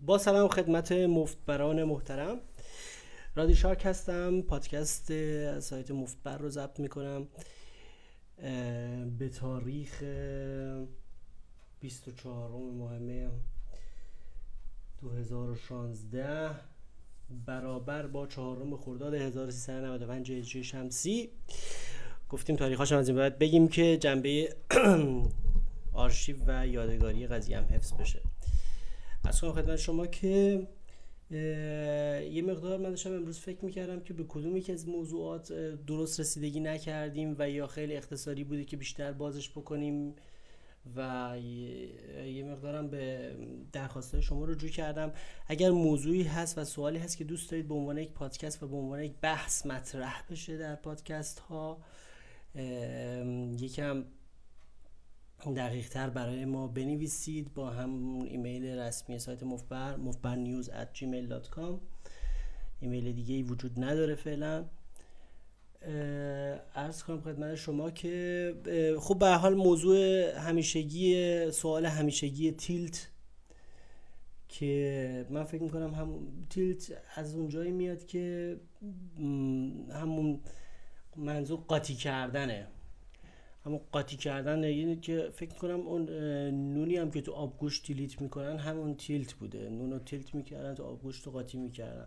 [0.00, 2.36] با سلام خدمت مفتبران محترم.
[3.34, 4.42] رادی شارک هستم.
[4.42, 5.12] پادکست
[5.60, 7.28] سایت مفتبر رو ضبط می‌کنم.
[9.18, 10.02] به تاریخ
[11.80, 12.98] 24 ماه
[15.00, 16.50] 2016
[17.46, 21.30] برابر با چهارم خرداد 1395 هجری شمسی.
[22.28, 24.56] گفتیم تاریخ از این باید بگیم که جنبه
[25.92, 28.20] آرشیو و یادگاری قضیه هم حفظ بشه.
[29.26, 30.66] از خدمت شما که
[32.30, 35.52] یه مقدار من داشتم امروز فکر می‌کردم که به کدوم یکی از موضوعات
[35.86, 40.14] درست رسیدگی نکردیم و یا خیلی اختصاری بوده که بیشتر بازش بکنیم
[40.96, 41.32] و
[42.26, 43.32] یه مقدارم به
[43.72, 45.12] درخواست شما رجوع کردم.
[45.46, 48.76] اگر موضوعی هست و سوالی هست که دوست دارید به عنوان یک پادکست و به
[48.76, 51.78] عنوان یک بحث مطرح بشه در پادکست ها
[53.58, 54.04] یکم
[55.44, 60.70] دقیق تر برای ما بنویسید با همون ایمیل رسمی سایت مفبر مفبر نیوز
[62.80, 64.64] ایمیل دیگه ای وجود نداره فعلا.
[66.74, 73.10] ارز کنم خدمت شما که خب به حال موضوع همیشگی سوال همیشگی تیلت
[74.48, 76.18] که من فکر می‌کنم هم
[76.50, 78.56] تیلت از اونجایی میاد که
[79.92, 80.40] همون
[81.16, 82.66] منظور قاطی کردنه.
[83.66, 86.10] همون قاطی کردن یعنی که فکر کنم اون
[86.50, 89.70] نونی هم که تو آبگوش تیلیت می‌کنن همون تیلت بوده.
[89.70, 92.06] نون رو تیلت می‌کردن تو آبگوشت رو قاطی می‌کردن.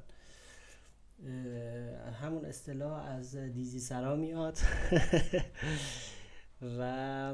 [2.22, 4.58] همون اصطلاح از دیزی سرا میاد.
[6.80, 7.34] و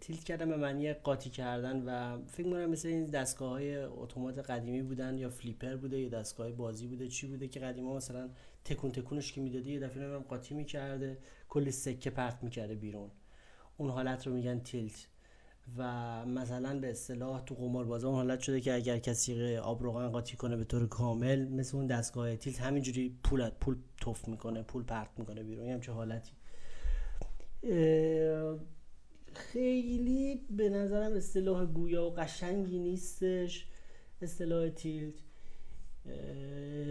[0.00, 4.82] تیلت کردن به معنی قاطی کردن و فکر می‌کنم مثل این دستگاه های اتومات قدیمی
[4.82, 8.30] بودن یا فلیپر بوده یا دستگاه بازی بوده چی بوده که قدیما مثلا
[8.64, 13.10] تکون تکونش که می‌دادی یه دفعه نمی‌دونم قاطی می‌کرده کلی سکه پرت می‌کرده بیرون.
[13.76, 15.06] اون حالت رو میگن تیلت
[15.78, 20.36] و مثلا به اصطلاح تو قماربازا اون حالت شده که اگر کسی آب روغن قاطی
[20.36, 25.08] کنه به طور کامل مثل اون دستگاه تیلت همینجوری پول پول توف می‌کنه پول پرت
[25.16, 25.68] می‌کنه بیرون.
[25.68, 26.32] همچه حالتی.
[29.34, 33.66] خیلی به نظرم اصطلاح گویا و قشنگی نیستش
[34.22, 35.14] اصطلاح tilt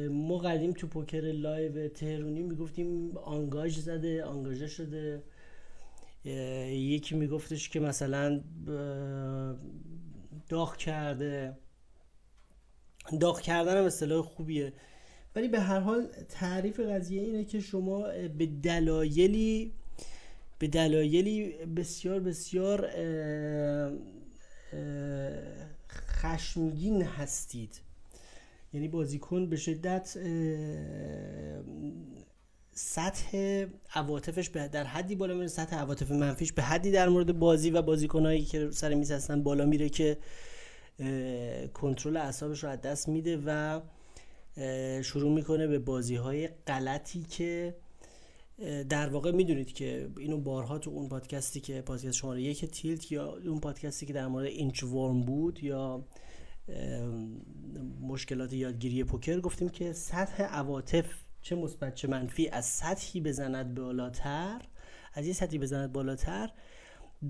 [0.09, 5.23] ما قدیم تو پوکر live تهرونی می‌گفتیم آنگاژ زده آنگاژه شده.
[6.25, 8.41] یکی میگفتش که مثلا
[10.49, 11.57] داغ کرده.
[13.19, 14.73] داغ کردن هم اصطلاح خوبیه.
[15.35, 18.01] ولی به هر حال تعریف قضیه اینه که شما
[18.37, 19.73] به دلایلی
[20.59, 22.89] به دلایلی بسیار بسیار
[25.89, 27.81] خشمگین هستید.
[28.73, 30.17] یعنی بازیکن به شدت
[32.77, 37.81] سطح عواطفش در حدی بالا میره سطح عواطف منفیش به حدی در مورد بازی و
[37.81, 40.17] بازیکنایی که سر میز هستن بالا میره که
[41.73, 43.81] کنترل اعصابش رو از دست میده و
[45.01, 47.75] شروع می‌کنه به بازی های غلطی که
[48.89, 53.37] در واقع می‌دونید که اینو بارها تو اون پادکستی که پادکست شماره یک تیلت یا
[53.45, 56.05] اون پادکستی که در مورد اینچ ورم بود یا
[58.01, 64.61] مشکلات یادگیری پوکر گفتیم که سطح عواطف چه مثبت چه منفی از سطحی بزند بالاتر
[65.13, 66.49] از یه سطحی بزند بالاتر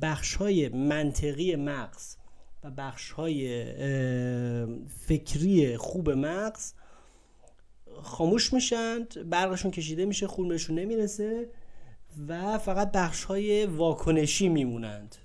[0.02, 2.16] بخش های منطقی مغز
[2.64, 3.66] و بخش های
[4.88, 6.74] فکری خوب مغز
[8.02, 11.50] خاموش میشند برقشون کشیده میشه خون بهشون نمی‌رسه
[12.28, 15.16] و فقط بخش های واکنشی میمونند.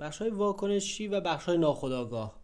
[0.00, 2.37] بخش های واکنشی و بخش های ناخداگاه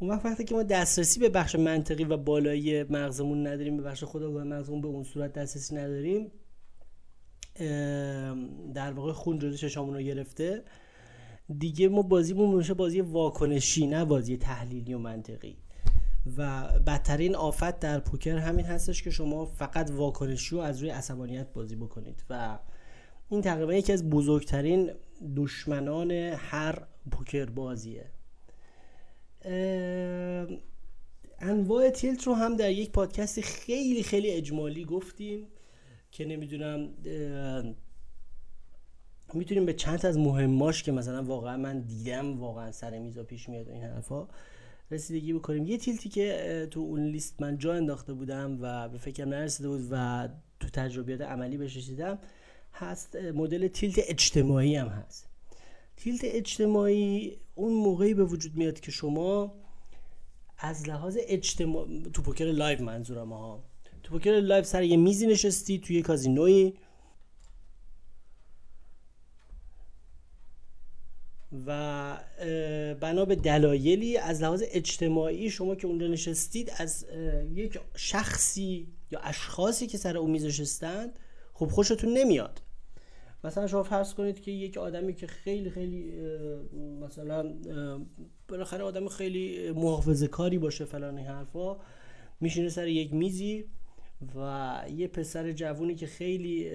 [0.00, 4.04] اون وقت وقتی که ما دسترسی به بخش منطقی و بالایی مغزمون نداریم به بخش
[4.04, 6.32] خداگاه مغزمون به اون صورت دسترسی نداریم
[8.74, 10.64] در واقع خون جلوی چشامون رو گرفته.
[11.58, 15.56] دیگه ما بازیمون میشه بازی واکنشی نه بازی تحلیلی و منطقی.
[16.36, 21.52] و بدترین آفت در پوکر همین هستش که شما فقط واکنشی رو از روی عصبانیت
[21.52, 22.24] بازی بکنید.
[22.30, 22.58] و
[23.28, 24.90] این تقریبا یکی از بزرگترین
[25.36, 28.10] دشمنان هر پوکر بازیه.
[31.38, 35.46] انواع تیلت رو هم در یک پادکست خیلی خیلی اجمالی گفتیم
[36.10, 36.88] که نمی‌دونم
[39.34, 43.68] می‌تونیم به چند از مهماش که مثلا واقعا من دیدم واقعا سر میزا پیش میاد
[43.68, 44.28] این حرفا
[44.90, 45.66] رسیدگی بکنیم.
[45.66, 49.88] یه تیلتی که تو اون لیست من جا انداخته بودم و به فکرم نرسیده بود
[49.90, 50.28] و
[50.60, 52.18] تو تجربیات عملی بهش رسیدم
[52.72, 55.29] هست مدل tilt اجتماعی هم هست.
[56.00, 59.54] tilt اجتماعی اون موقعی به وجود میاد که شما
[60.58, 63.64] از لحاظ اجتماع تو پوکر live منظورم ها.
[64.02, 66.72] تو پوکر live سر یه میزی نشستی توی کازینوی.
[71.66, 72.18] و
[73.00, 77.06] بنا به دلایلی از لحاظ اجتماعی شما که اونجا نشستید از
[77.52, 81.18] یک شخصی یا اشخاصی که سر اون میز نشستند
[81.54, 82.62] خب خوشتون نمیاد.
[83.44, 86.12] مثلا شما فرض کنید که یک آدمی که خیلی خیلی
[87.00, 87.54] مثلا
[88.48, 91.76] بالاخره آدم خیلی محافظه کاری باشه فلان این حرفا
[92.40, 93.64] میشینه سر یک میزی
[94.36, 96.70] و یه پسر جوونی که خیلی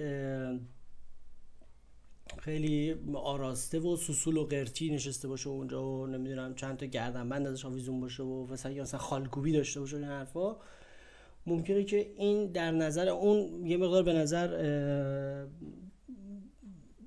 [2.38, 7.64] خیلی آراسته و سوسول و قرتی نشسته باشه اونجا و نمی‌دونم چند تا گردنبند ازش
[7.64, 10.56] آویزون باشه و مثلا یا مثلا خالکوبی داشته باشه این حرفا
[11.46, 14.48] ممکنه که این در نظر اون یه مقدار به نظر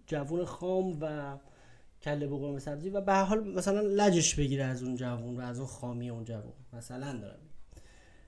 [0.09, 1.37] جوون خام و
[2.01, 5.67] کله بقرم سبزی و به حال مثلا لجش بگیره از اون جوون و از اون
[5.67, 6.53] خامی اون جوون.
[6.73, 7.39] مثلا دارم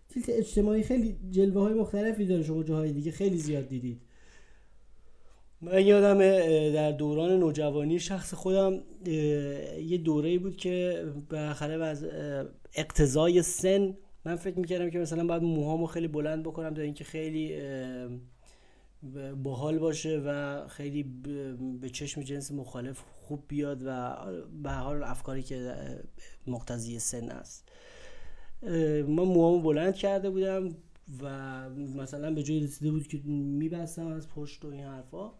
[0.10, 2.44] تیلت اجتماعی خیلی جلوه های مختلفی داره.
[2.44, 4.02] شما جاهای دیگه خیلی زیاد دیدید.
[5.62, 6.20] من یادم
[6.74, 8.82] در دوران نوجوانی شخص خودم
[9.86, 12.06] یه دوره بود که بالاخره از
[12.76, 17.62] اقتضای سن من فکر می‌کردم که مثلا باید موهامو خیلی بلند بکنم تا اینکه خیلی
[19.44, 21.04] باحال باشه و خیلی
[21.82, 24.16] به چشم جنس مخالف خوب بیاد و
[24.64, 25.76] به حال افکاری که
[26.48, 27.70] مقتضی سن است.
[28.62, 30.70] من موهامو بلند کرده بودم
[31.22, 35.32] و مثلا به جای رسیده بود که میبستم از پشت و این حرفا.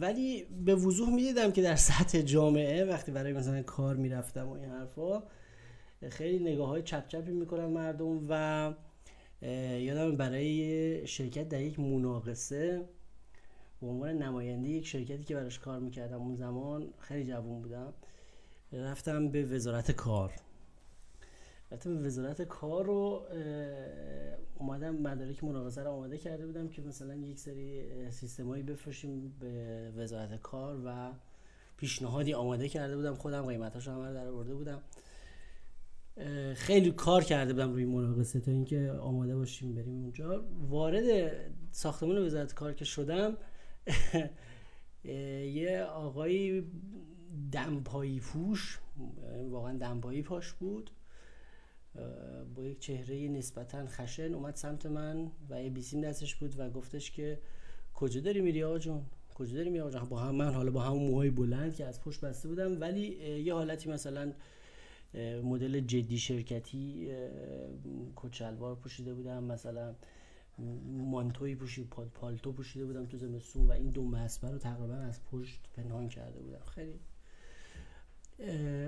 [0.00, 4.70] ولی به وضوح می‌دیدم که در سطح جامعه وقتی برای مثلا کار می‌رفتم و این
[4.70, 5.22] حرفا
[6.08, 8.74] خیلی نگاه های چپ چپی می‌کنن مردم و
[9.80, 12.88] یادم برای شرکت در یک مناقصه
[13.80, 17.92] به عنوان نماینده یک شرکتی که براش کار می‌کردم اون زمان خیلی جوون بودم
[18.72, 20.32] رفتم به وزارت کار.
[21.72, 23.22] رفتم به وزارت کار رو
[24.58, 30.42] اومدم مدارک مناقصه رو آماده کرده بودم که مثلا یک سری سیستمایی بفرشیم به وزارت
[30.42, 31.12] کار و
[31.76, 33.14] پیشنهادی آماده کرده بودم.
[33.14, 34.82] خودم قیمتاشو همه در آورده بودم.
[36.54, 40.44] خیلی کار کرده بودم روی مناقصه تا اینکه آماده باشیم بریم اونجا.
[40.68, 41.32] وارد
[41.70, 43.36] ساختمان وزارت کار که شدم
[45.54, 46.66] یه آقایی
[47.52, 48.78] دمپایی پوش
[49.48, 50.90] واقعا دمپایی پاش بود
[52.54, 57.10] با یک چهره نسبتا خشن اومد سمت من و یه بیسیم دستش بود و گفتش
[57.10, 57.40] که
[57.94, 59.02] کجا داری میری آقا جون؟
[59.34, 62.20] کجا داری میری آقا با هم من حالا با همون موهای بلند که از پشت
[62.20, 63.06] بسته بودم ولی
[63.42, 64.32] یه حالتی مثلا
[65.42, 67.08] مدل جدی شرکتی
[68.16, 69.94] کچلوار پوشیده بودم مثلا
[70.86, 75.60] مانتوی پوشید پالتو پوشیده بودم تو زمستون و این دو مسبر رو تقریبا از پشت
[75.76, 76.64] پنهان کرده بودم.
[76.64, 77.00] خیلی.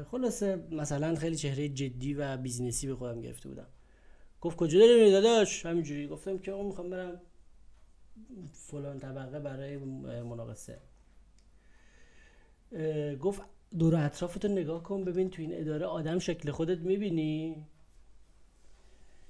[0.04, 3.66] خلاصه مثلا خیلی چهره جدی و بیزینسی به خودم گرفته بودم.
[4.40, 7.20] گفت کجا داری میری داداش؟ همینجوری گفتم که اون می‌خوام برم
[8.52, 9.76] فلان طبقه برای
[10.22, 10.78] مناقصه.
[13.20, 13.42] گفت
[13.78, 17.66] دور اطرافتو نگاه کن ببین تو این اداره آدم شکل خودت می‌بینی.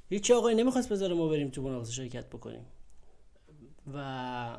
[0.09, 2.67] هیچی آقای نمی‌خواست بذاره ما بریم تو مناقصه شرکت بکنیم.
[3.95, 4.59] و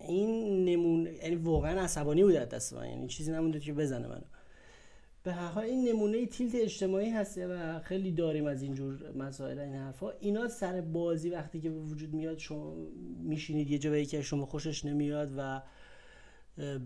[0.00, 4.24] این نمون یعنی واقعا عصبانی بود دست من یعنی چیزی نمونده که بزنه منو.
[5.22, 9.74] به هر حال این نمونه تیلت اجتماعی هسته و خیلی داریم از اینجور مسائل این
[9.74, 10.10] حرفا.
[10.10, 12.74] اینا سر بازی وقتی که به وجود میاد شما
[13.22, 15.62] میشینید یه جایی که شما خوشش نمیاد و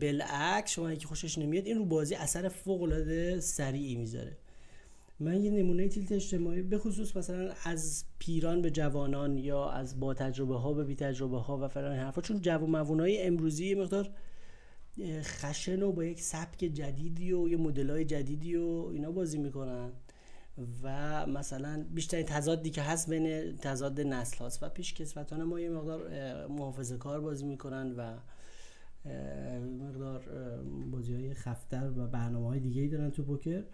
[0.00, 4.36] بالعکس شما که خوشش نمیاد این رو بازی اثر فوق العاده سریعی می‌ذاره.
[5.20, 10.14] من یه نمونه تیلت اجتماعی به خصوص مثلا از پیران به جوانان یا از با
[10.14, 14.10] تجربه ها به بی تجربه ها و فلان حرفا چون جوان های امروزی یه مقدار
[15.22, 19.92] خشن و با یک سبک جدیدی و یه مدل های جدیدی و اینا بازی می‌کنن.
[20.82, 25.70] و مثلا بیشترین تضادی که هست بین تضاد نسل هاست و پیش کسفتان ما یه
[25.70, 26.00] مقدار
[26.46, 28.14] محافظه کار بازی می‌کنن و
[29.80, 30.22] مقدار
[30.90, 33.64] بازی های خفتر و برنامه های دیگه ای دارن تو پوکر.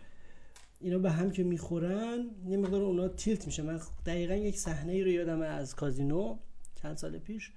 [0.80, 3.62] اینا به هم که می‌خورن یه مقدار اونا تیلت میشه.
[3.62, 6.38] من دقیقا یک صحنه ای رو یادم از کازینو
[6.82, 7.52] چند سال پیش.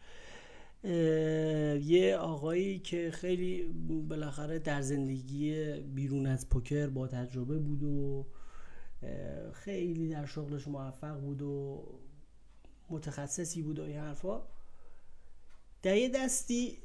[0.84, 3.64] یه آقایی که خیلی
[4.10, 8.26] بالاخره در زندگی بیرون از پوکر با تجربه بود و
[9.54, 11.84] خیلی در شغلش موفق بود و
[12.90, 14.42] متخصصی بود و این حرفا.
[15.82, 16.78] در یه دستی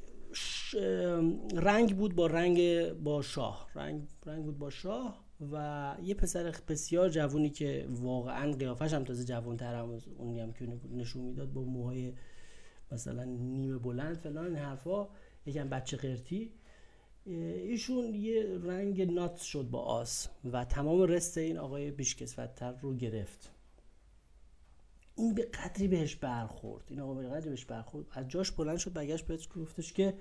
[1.55, 3.69] رنگ بود با رنگ با شاه.
[3.75, 9.25] رنگ, رنگ بود با شاه و یه پسر بسیار جوونی که واقعا قیافش هم تازه
[9.25, 12.13] جوون تر هم اونی هم که نشون می‌داد با موهای
[12.93, 15.09] مثلا نیمه بلند فلان این حرفا
[15.47, 16.53] یکم بچه قرتی.
[17.27, 23.56] ایشون یه رنگ نات شد با آس و تمام رست این آقای بیشکسوتتر رو گرفت.
[25.17, 26.85] این به قدری بهش برخورد.
[26.89, 28.07] این آقا به قدری بهش برخورد.
[28.13, 30.15] از جاش بلند شد برگشت بهش گفتش که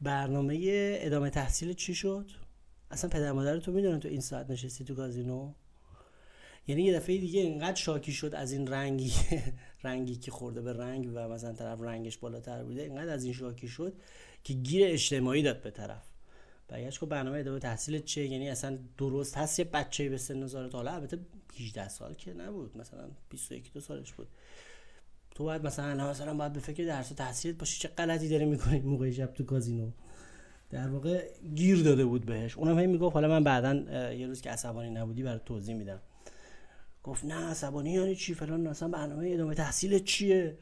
[0.00, 0.58] برنامه
[1.00, 2.30] ادامه تحصیل چی شد؟
[2.90, 5.52] اصلا پدر مادر تو می‌دونن تو این ساعت نشستی تو کازینو؟
[6.66, 9.12] یعنی یه دفعه دیگه اینقدر شاکی شد از این رنگی
[9.84, 13.68] رنگی که خورده به رنگ و مثلا طرف رنگش بالاتر بوده اینقدر از این شاکی
[13.68, 13.92] شد
[14.44, 16.17] که گیر اجتماعی داد به طرف.
[16.68, 20.74] برگشت که برنامه ادامه تحصیل چه یعنی اصلا درست هست یه بچه به سن نظارت
[20.74, 21.18] حالا البته
[21.60, 24.28] 18 سال که نبود مثلا 21 دو سالش بود.
[25.30, 27.80] تو باید مثلا مثلا باید به فکر درس و تحصیلت باشی.
[27.80, 29.90] چه غلطی داره می‌کنی موقع شب تو کازینو؟
[30.70, 32.56] در واقع گیر داده بود بهش.
[32.56, 33.74] اونم هم می‌گفت حالا من بعدا
[34.12, 36.00] یه روز که عصبانی نبودی برای توضیح میدم.
[37.02, 40.58] گفت نه عصبانی یعنی چی فلان؟ اصلا برنامه ادامه تحصیل چیه؟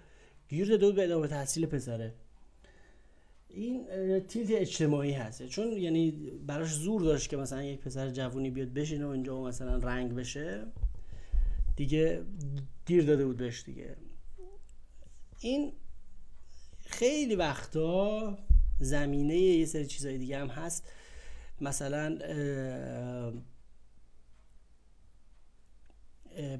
[0.48, 2.14] گیر داده بود به ادامه تحصیل پسره.
[3.48, 3.86] این
[4.20, 5.46] تیلت اجتماعی هست.
[5.46, 6.10] چون یعنی
[6.46, 10.14] براش زور داشت که مثلا یک پسر جوونی بیاد بشینه و اینجا و مثلا رنگ
[10.14, 10.66] بشه.
[11.76, 12.22] دیگه
[12.86, 13.96] گیر داده بود بهش دیگه.
[15.40, 15.72] این
[16.86, 18.38] خیلی وقتا
[18.80, 20.88] زمینه یه سری چیزهای دیگه هم هست.
[21.60, 22.18] مثلا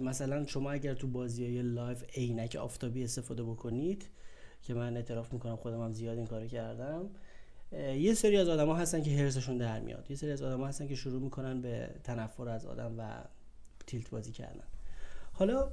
[0.01, 4.09] مثلا شما اگر تو بازی های live عینک آفتابی استفاده بکنید
[4.63, 7.11] که من اعتراف می‌کنم خودم هم زیاد این کارو کردم.
[7.99, 10.11] یه سری از آدما هستن که حرصشون در میاد.
[10.11, 13.25] یه سری از آدما هستن که شروع می‌کنن به تنفر از آدم و
[13.87, 14.65] tilt بازی کردن.
[15.33, 15.73] حالا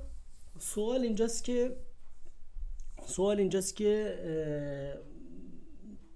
[0.60, 1.76] سوال اینجاست که
[3.06, 4.18] سوال اینجاست که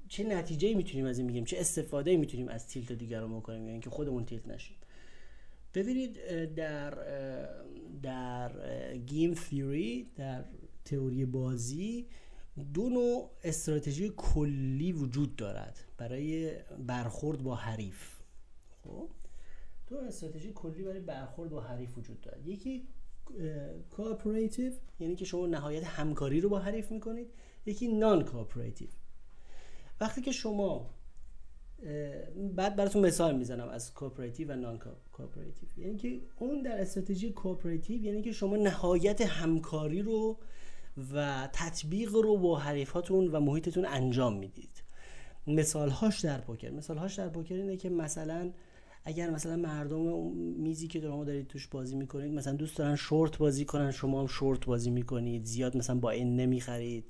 [0.10, 3.90] چه نتیجه می‌تونیم از این بگیم چه استفاده می‌تونیم از تیلت دیگران بکنیم؟ یعنی که
[3.90, 4.76] خودمون تیلت نشیم.
[5.74, 6.18] ببینید
[6.56, 6.94] در
[8.04, 8.52] در
[8.98, 10.44] گیم تیوری در
[10.86, 12.08] تئوری بازی
[12.74, 16.52] دو نوع استراتژی کلی وجود دارد برای
[16.88, 18.18] برخورد با حریف.
[18.84, 19.10] خب؟
[19.88, 22.48] دو استراتژی کلی برای برخورد با حریف وجود دارد.
[22.48, 22.88] یکی
[23.92, 27.28] cooperative یعنی که شما نهایت همکاری رو با حریف می‌کنید.
[27.66, 28.88] یکی non-cooperative
[30.02, 30.90] وقتی که شما
[32.56, 38.22] بعد براتون مثال می‌زنم از cooperative و non-cooperative یعنی که اون در استراتژی cooperative یعنی
[38.22, 40.38] که شما نهایت همکاری رو
[41.14, 44.84] و تطبیق رو با حریفاتون و محیطتون انجام می‌دید.
[45.48, 46.70] مثال هاش در پوکر.
[46.70, 48.52] مثال هاش در پوکر اینه که مثلا
[49.06, 53.66] اگر مثلا مردم میزی که شما دارید توش بازی می‌کنید مثلا دوست دارن شورت بازی
[53.66, 57.06] کنن شما هم شورت بازی می‌کنید زیاد مثلا با این نمی‌خرید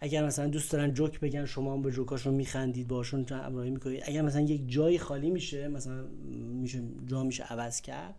[0.00, 4.02] اگر مثلا دوست دارن جوک بگن شما هم به جوکاشون میخندید باشون همراهی می‌کنید.
[4.06, 8.14] اگر مثلا یک جایی خالی میشه مثلا میشه جا میشه عوض کرد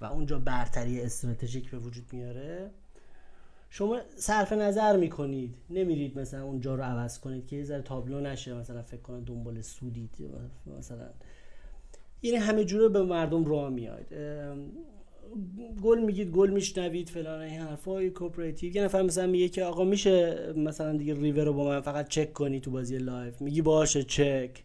[0.00, 2.70] و اونجا برتری استراتژیک به وجود میاره
[3.72, 5.54] شما صرف نظر می‌کنید.
[5.70, 9.60] نمیرید مثلا اونجا رو عوض کنید که یه ذره تابلو نشه مثلا فکر کنن دنبال
[9.60, 10.16] سودید
[10.78, 11.10] مثلا.
[12.22, 14.06] یعنی همه جوره به مردم راه میاد
[15.82, 20.52] گل میگید گل میشنوید فلان این حرفای cooperative یه نفر مثلا میگه که آقا میشه
[20.56, 23.42] مثلا دیگه ریور رو با من فقط چک کنی تو بازی live.
[23.42, 24.64] میگی باشه چک.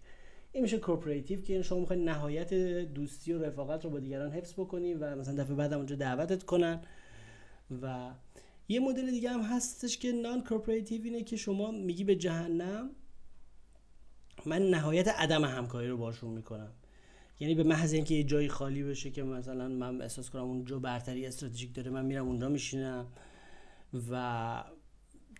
[0.51, 2.53] این میشه cooperative که شما می‌خواید نهایت
[2.93, 6.81] دوستی و رفاقت رو با دیگران حفظ بکنی و مثلا دفعه بعد اونجا دعوتت کنن
[7.81, 8.09] و
[8.67, 12.89] یه مدل دیگه هم هستش که non-cooperative اینه که شما میگی به جهنم
[14.45, 16.71] من نهایت عدم همکاری رو باشون می‌کنم.
[17.39, 21.25] یعنی به محض اینکه یه جایی خالی بشه که مثلا من احساس کنم اونجا برتری
[21.25, 23.07] استراتژیک داره من میرم اونجا میشینم
[24.11, 24.63] و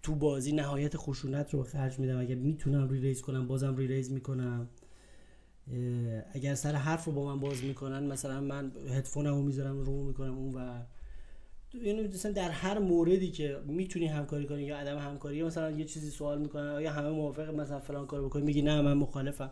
[0.03, 2.19] تو بازی نهایت خشونت رو خرج میدم.
[2.19, 4.69] اگر می‌تونم ری ریز کنم بازم ری ریز می‌کنم
[6.33, 10.53] اگر سر حرف رو با من باز می‌کنن مثلا من هدفونمو می‌ذارم رو می‌کنم اون
[10.53, 10.83] و
[11.83, 16.09] یعنی مثلا در هر موردی که می‌تونی همکاری کنی یا عدم همکاری مثلا یه چیزی
[16.09, 19.51] سوال می‌کنن آیا همه موافق مثلا فلان کار بکنی میگی نه من مخالفم.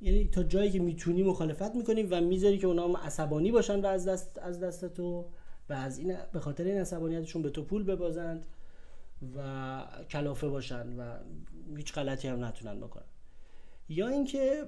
[0.00, 4.08] یعنی تا جایی که می‌تونی مخالفت می‌کنی و می‌ذاری که اونا عصبانی باشن و از
[4.08, 5.24] دست از دست تو
[5.68, 8.46] و از این به خاطر این عصبانیتشون به تو پول ببازند
[9.36, 11.18] و کلافه باشن و
[11.76, 13.04] هیچ غلطی هم نتونن بکنن.
[13.88, 14.64] یا اینکه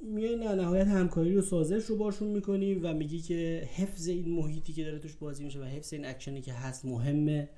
[0.00, 4.72] میای نه نهایت همکاری رو سازش رو باشون می‌کنی و میگی که حفظ این محیطی
[4.72, 7.48] که داره توش بازی میشه و حفظ این اکشنی که هست مهمه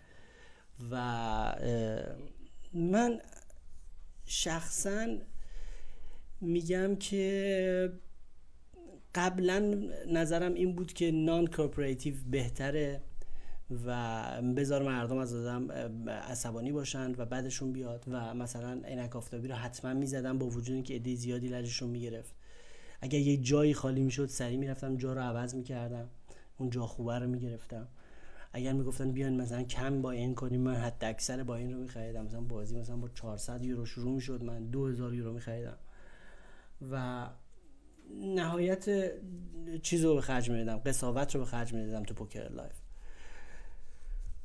[0.90, 1.54] و
[2.74, 3.20] من
[4.24, 5.06] شخصا
[6.40, 7.92] میگم که
[9.14, 13.02] قبلا نظرم این بود که نان کورپوریتیو بهتره.
[13.86, 15.70] و بذار مردم از آدم
[16.10, 20.94] عصبانی باشند و بعدشون بیاد و مثلا عینک آفتابی رو حتما می‌زدم با وجود اینکه
[20.94, 22.34] عده زیادی لجشون می‌گرفت.
[23.00, 26.08] اگر یه جایی خالی می‌شد سریع می‌رفتم جا رو عوض می‌کردم.
[26.58, 27.88] اون جا خوبه رو می‌گرفتم.
[28.52, 32.24] اگر می‌گفتن بیان مثلا کم buy-in کنیم من حد اکثر buy-in رو میخریدم.
[32.24, 35.78] مثلا بازی مثلا با 400 یورو شروع می‌شد من 2000 یورو میخریدم.
[36.90, 37.26] و
[38.20, 39.12] نهایت
[39.82, 42.79] چیز رو به خرج می‌دادم قساوت رو به خرج می‌دادم تو پوکر live.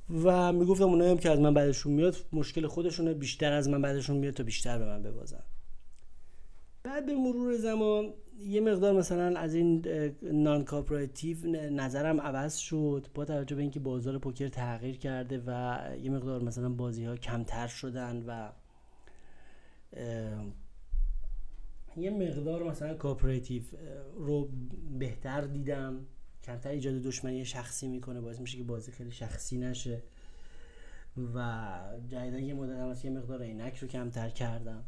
[0.09, 4.17] و می‌گفتم اونایی هم که از من بعدشون میاد مشکل خودشونه بیشتر از من بعدشون
[4.17, 5.43] میاد تا بیشتر به من ببازن.
[6.83, 9.85] بعد به مرور زمان یه مقدار مثلا از این
[10.21, 11.37] non-cooperative
[11.69, 16.69] نظرم عوض شد با توجه به اینکه بازار پوکر تغییر کرده و یه مقدار مثلا
[16.69, 18.51] بازی ها کمتر شدن و
[21.97, 23.63] یه مقدار مثلا cooperative
[24.17, 24.49] رو
[24.99, 26.05] بهتر دیدم.
[26.45, 30.01] کمتر ایجاد دشمنی شخصی می‌کنه باعث میشه که بازی خیلی شخصی نشه.
[31.33, 34.83] و جدیدا یه مدت هم یه مقدار عینک رو کمتر کردم.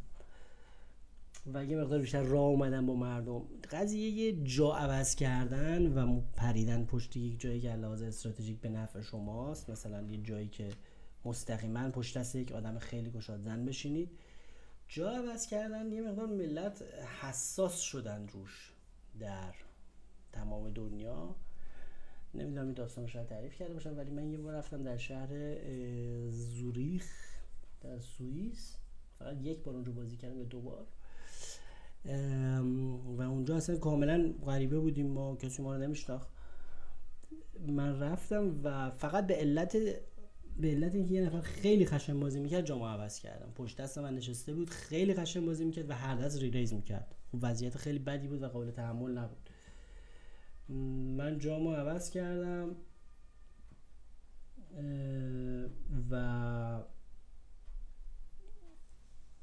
[1.52, 3.42] و یه مقدار بیشتر راه اومدن با مردم.
[3.70, 9.00] قضیه یه جا عوض کردن و پریدن پشت یک جایی که لحاظ استراتژیک به نفع
[9.00, 9.70] شماست.
[9.70, 10.68] مثلا یه جایی که
[11.24, 14.10] مستقیما پشت دست یک آدم خیلی گشاد زن بشینید.
[14.88, 16.82] جا عوض کردن یه مقدار ملت
[17.20, 18.72] حساس شدن روش
[19.20, 19.54] در
[20.32, 21.34] تمام دنیا.
[22.38, 25.56] نمی‌دونم این داستان شاید تعریف کرده باشم ولی من یه بار رفتم در شهر
[26.30, 27.06] زوریخ
[27.80, 28.76] در سوئیس.
[29.18, 30.86] فقط یک بار اونجا بازی کردم یا دو بار.
[33.16, 36.28] و اونجا اصلا کاملا غریبه بودیم ما کسی ما رو نمیشناخت.
[37.66, 39.76] من رفتم و فقط به علت
[40.56, 43.52] به علت اینکه یه نفر خیلی خشن بازی می‌کرد جامعه عوض کردم.
[43.54, 47.14] پشت دست من نشسته بود خیلی خشن بازی می‌کرد و هر دست ریز می‌کرد.
[47.32, 49.47] خب وضعیت خیلی بدی بود و قابل تحمل نبود.
[50.68, 52.76] من جامو عوض کردم
[56.10, 56.82] و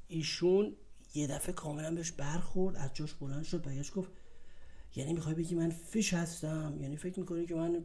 [0.08, 0.76] ایشون
[1.14, 4.10] یه دفعه کاملا بهش برخورد از جاش بلند شد بهش گفت
[4.96, 7.84] یعنی می‌خوای بگی من فیش هستم؟ یعنی فکر می‌کنی که من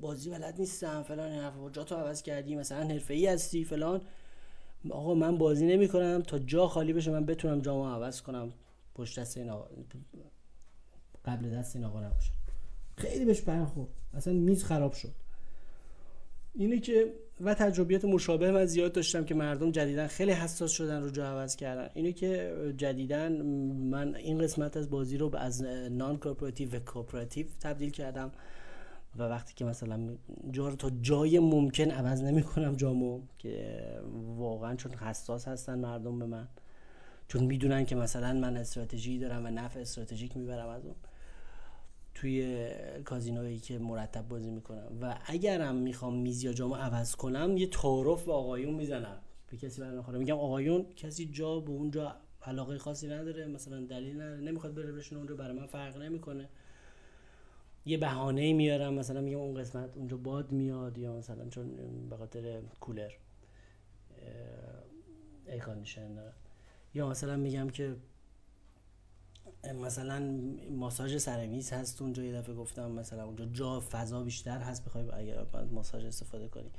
[0.00, 4.00] بازی بلد نیستم؟ فلان این جا تو عوض کردی؟ مثلا حرفه ای هستی؟ فلان.
[4.90, 6.22] آقا من بازی نمی‌کنم.
[6.26, 8.52] تا جا خالی بشه من بتونم جامو عوض کنم.
[8.94, 9.68] پشت دست این آقا
[11.24, 12.37] قبل دست این آقا نباشه.
[12.98, 13.88] خیلی بهش برخورد.
[14.14, 15.14] اصلا میز خراب شد.
[16.54, 21.10] اینه که و تجربیات مشابه من زیاد داشتم که مردم جدیدا خیلی حساس شدن رو
[21.10, 21.88] جا عوض کردن.
[21.94, 28.30] اینه که جدیدا من این قسمت از بازی رو از non-cooperative و cooperative تبدیل کردم
[29.16, 30.16] و وقتی که مثلا
[30.50, 33.84] جا رو تا جای ممکن عوض نمی کنم جامو که
[34.36, 36.48] واقعا چون حساس هستن مردم به من.
[37.28, 40.94] چون می‌دونن که مثلا من استراتژی دارم و نفع استراتژیک می‌برم از اون.
[42.20, 42.68] توی
[43.04, 44.98] کازینویی که مرتب بازی می‌کنم.
[45.02, 49.18] و اگرم می‌خوام میز یا جامو عوض کنم یه تعارف به آقایون می‌زنم.
[49.50, 54.40] به کسی برنخوره میگم آقایون کسی جا به اونجا علاقه خاصی نداره مثلا دلیل نداره
[54.40, 56.48] نمی‌خواد بره بشینه اونجا برای من فرق نمی‌کنه.
[57.86, 61.70] یه بهانه میارم مثلا میگم اون قسمت اونجا باد میاد یا مثلا چون
[62.10, 63.10] به خاطر کولر
[65.46, 65.60] ای
[66.94, 67.96] یا مثلا میگم که
[69.76, 75.04] مثلا ماساژ سرمیز هست اونجا یه دفعه گفتم مثلا اونجا جا فضا بیشتر هست بخوای
[75.12, 76.70] اگر ماساژ استفاده کنی.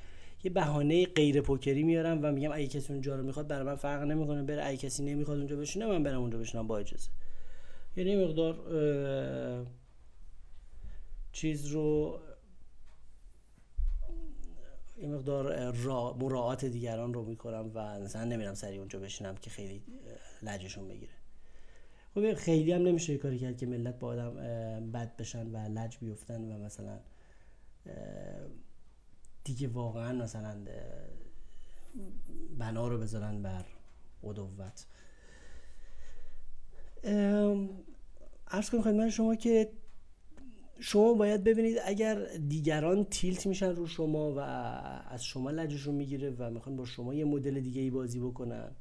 [0.44, 4.02] یه بهانه غیر پوکری میارم و میگم اگه کسی اونجا رو می‌خواد برای من فرق
[4.04, 7.10] نمی‌کنه بره اگه کسی نمی‌خواد اونجا بشینه من برم اونجا بشینم با اجازه.
[7.96, 8.56] یعنی مقدار
[11.32, 12.20] چیز رو
[14.98, 15.72] این مقدار
[16.14, 19.84] مراعات دیگران رو می‌کنم و مثلا نمیرم سری اونجا بشینم که خیلی
[20.44, 21.19] لجشون بگیره.
[22.16, 24.34] خب خیلی هم نمیشه کاری کرد که ملت با آدم
[24.92, 27.00] بد بشن و لج بیفتن و مثلا
[29.44, 30.66] دیگه واقعا مثلا
[32.58, 33.66] بنا رو بذارن بر
[34.24, 34.86] قدوت.
[38.48, 39.72] ارز کنم خدمت شما که
[40.80, 46.50] شما باید ببینید اگر دیگران تیلت میشن رو شما و از شما لجشون می‌گیره و
[46.50, 48.72] می‌خوان با شما یه مدل دیگه ای بازی بکنن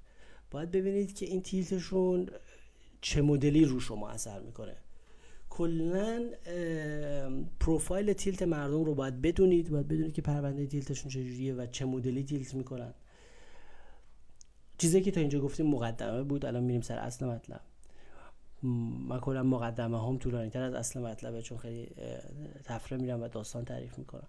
[0.51, 2.31] باید ببینید که این تیلتشون
[3.01, 4.77] چه مدلی رو شما اثر می‌کنه.
[5.51, 6.31] کلا
[7.61, 12.25] پروفایل تیلت مردم رو باید بدونید باید بدونید که پرونده تیلتشون چجوریه و چه مدلی
[12.25, 12.95] تیلت می‌کنن.
[14.79, 17.61] چیزی که تا اینجا گفتیم مقدمه بود الان میریم سر اصل مطلب.
[19.09, 21.89] من کلا مقدمه هم طولانی تر از اصل مطلبه چون خیلی
[22.65, 24.29] تفره میرم و داستان تعریف می‌کنم.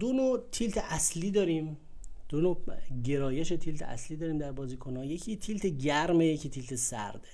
[0.00, 1.76] دو نوع tilt اصلی داریم.
[2.32, 2.56] دو نوع
[3.04, 7.28] گرایش tilt اصلی داریم در بازیکن یکی tilt گرمه یکی tilt سرده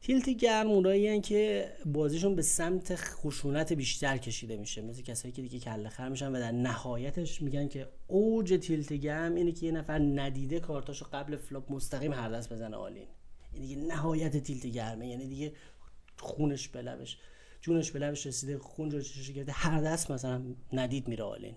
[0.00, 4.82] tilt گرم اونایی که بازیشون به سمت خشونت بیشتر کشیده میشه.
[4.82, 9.34] مثل کسایی که دیگه کله خر میشن و در نهایتش میگن که اوج tilt گرم
[9.34, 13.08] اینه که یه نفر ندیده کارتاشو قبل flop مستقیم هر دست بزنه all-in
[13.52, 15.08] این دیگه نهایت tilt گرمه.
[15.08, 15.52] یعنی دیگه
[16.16, 17.18] خونش به لبش
[17.60, 21.54] جونش به لبش رسیده خون رو چشش هر دست مثلا ندید میره all-in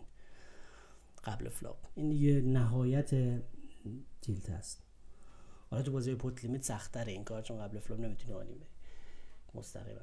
[1.24, 3.10] قبل flop این دیگه نهایت
[4.22, 4.84] tilt است.
[5.70, 8.70] حالا تو بازی pot limit سخت‌تر این کار چون قبل flop نمی‌تونی آنیم بری.
[9.56, 10.02] مستقیما.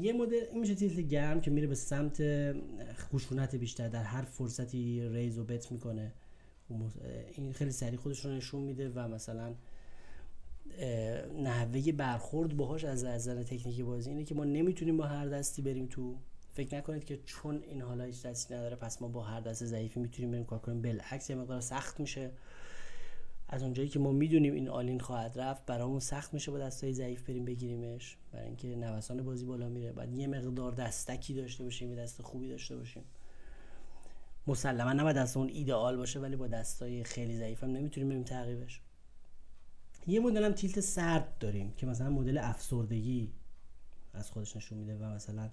[0.00, 2.22] یه مدل این میشه tilt گرم که میره به سمت
[2.94, 6.12] خشونت بیشتر در هر فرصتی raise و bet می‌کنه.
[7.32, 9.54] این خیلی سریع خودش رو نشون میده و مثلا
[11.42, 15.86] نحوه برخورد باهاش از نظر تکنیکی بازی اینه که ما نمی‌تونیم با هر دستی بریم
[15.86, 16.18] تو
[16.58, 20.00] فکر نکنید که چون این حالا هیچ دستی نداره پس ما با هر دست ضعیفی
[20.00, 20.82] می‌تونیم بریم کار کنیم.
[20.82, 22.30] بالعکس یه مقدار سخت میشه.
[23.48, 27.22] از اونجایی که ما می‌دونیم این آلین خواهد رفت برامون سخت میشه با دستای ضعیف
[27.22, 28.16] بریم بگیریمش.
[28.32, 29.92] برای اینکه نوسان بازی بالا میره.
[29.92, 33.02] بعد یه مقدار دستکی داشته باشیم یه دست خوبی داشته باشیم.
[34.46, 38.80] مسلما نباید دست اون ایدئال باشه ولی با دستای خیلی ضعیف هم نمی‌تونیم بریم تعقیبش
[40.06, 43.32] یه مدل هم tilt سرد داریم که مثلا مدل افسردگی
[44.14, 45.50] از خودش نشون میده و مثلا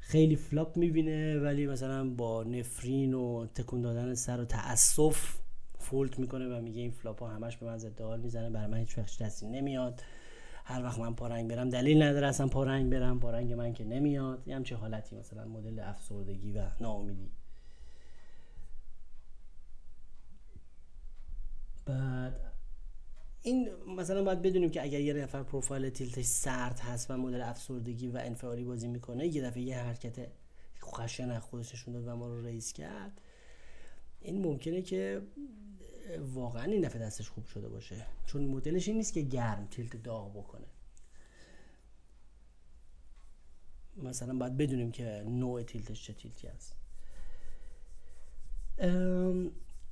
[0.00, 5.38] خیلی flop می‌بینه ولی مثلا با نفرین و تکون دادن سر و تاسف
[5.78, 8.78] fold می‌کنه و میگه این flop ها همش به من ضد حال می‌زنه برای من
[8.78, 10.02] هیچ دستی نمیاد.
[10.64, 13.72] هر وقت من پا رنگ برم دلیل نداره اصلا پا رنگ برم پا رنگ من
[13.72, 14.48] که نمیاد.
[14.48, 17.30] یه همچه حالتی مثلا مدل افسردگی و ناامیدی.
[21.86, 22.40] بعد
[23.42, 28.08] این مثلا باید بدونیم که اگر یه نفر پروفایل تیلتش سرد هست و مدل افسردگی
[28.08, 30.28] و انفعالی بازی می‌کنه یه دفعه یه حرکت
[30.82, 33.20] خشن از خودش نشون داد و ما رو ریس کرد
[34.20, 35.22] این ممکنه که
[36.18, 38.06] واقعا این دفعه دستش خوب شده باشه.
[38.26, 40.66] چون مدلش این نیست که گرم تیلت داغ بکنه.
[43.96, 46.74] مثلا باید بدونیم که نوع تیلتش چه تیلتی هست.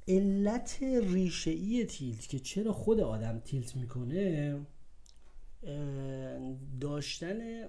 [0.08, 4.60] علت ریشه ای تیلت که چرا خود آدم تیلت می‌کنه
[6.80, 7.68] داشتن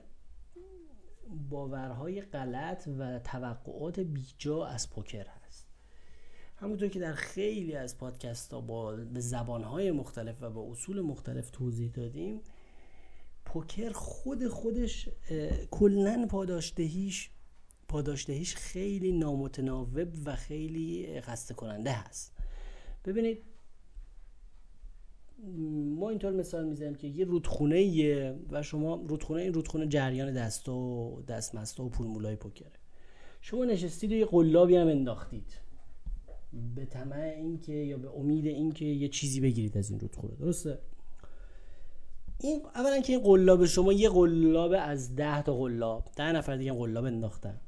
[1.49, 5.67] باورهای غلط و توقعات بیجا از پوکر هست.
[6.55, 11.49] همونطور که در خیلی از پادکست ها با به زبانهای مختلف و با اصول مختلف
[11.49, 12.41] توضیح دادیم
[13.45, 15.09] پوکر خود خودش
[15.71, 17.29] کلن پاداشدهیش
[17.87, 22.33] پاداشدهیش خیلی نامتناوب و خیلی خسته کننده هست.
[23.05, 23.43] ببینید
[25.95, 31.21] ما اینطور مثال می‌زنیم که یه رودخونه و شما رودخونه این رودخونه جریان دست و
[31.27, 32.71] دستمسته و پول مولای پوکره.
[33.41, 35.53] شما نشستید و یه قلابی هم انداختید.
[36.75, 40.35] به طمع اینکه یا به امید اینکه یه چیزی بگیرید از این رودخونه.
[40.35, 40.79] درسته؟
[42.39, 46.73] این اولا که این قلاب شما یه قلاب از ده تا قلاب ده نفر دیگه
[46.73, 47.59] قلاب انداختن.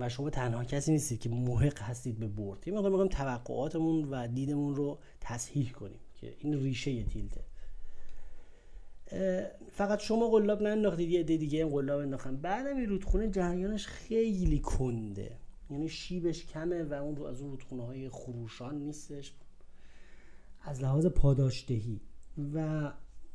[0.00, 2.68] و شما تنها کسی نیستید که محق هستید به برد.
[2.68, 7.44] یه موقع میگم توقعاتمون و دیدمون رو تصحیح کنیم که این ریشه تیلته.
[9.70, 12.36] فقط شما قلاب ننداختید یه دیگه هم قلاب انداختن.
[12.36, 15.36] بعدم این رودخونه جریانش خیلی کنده.
[15.70, 19.34] یعنی شیبش کمه و اون از اون رودخونه های خروشان نیستش.
[20.62, 22.00] از لحاظ پاداشدهی
[22.54, 22.92] و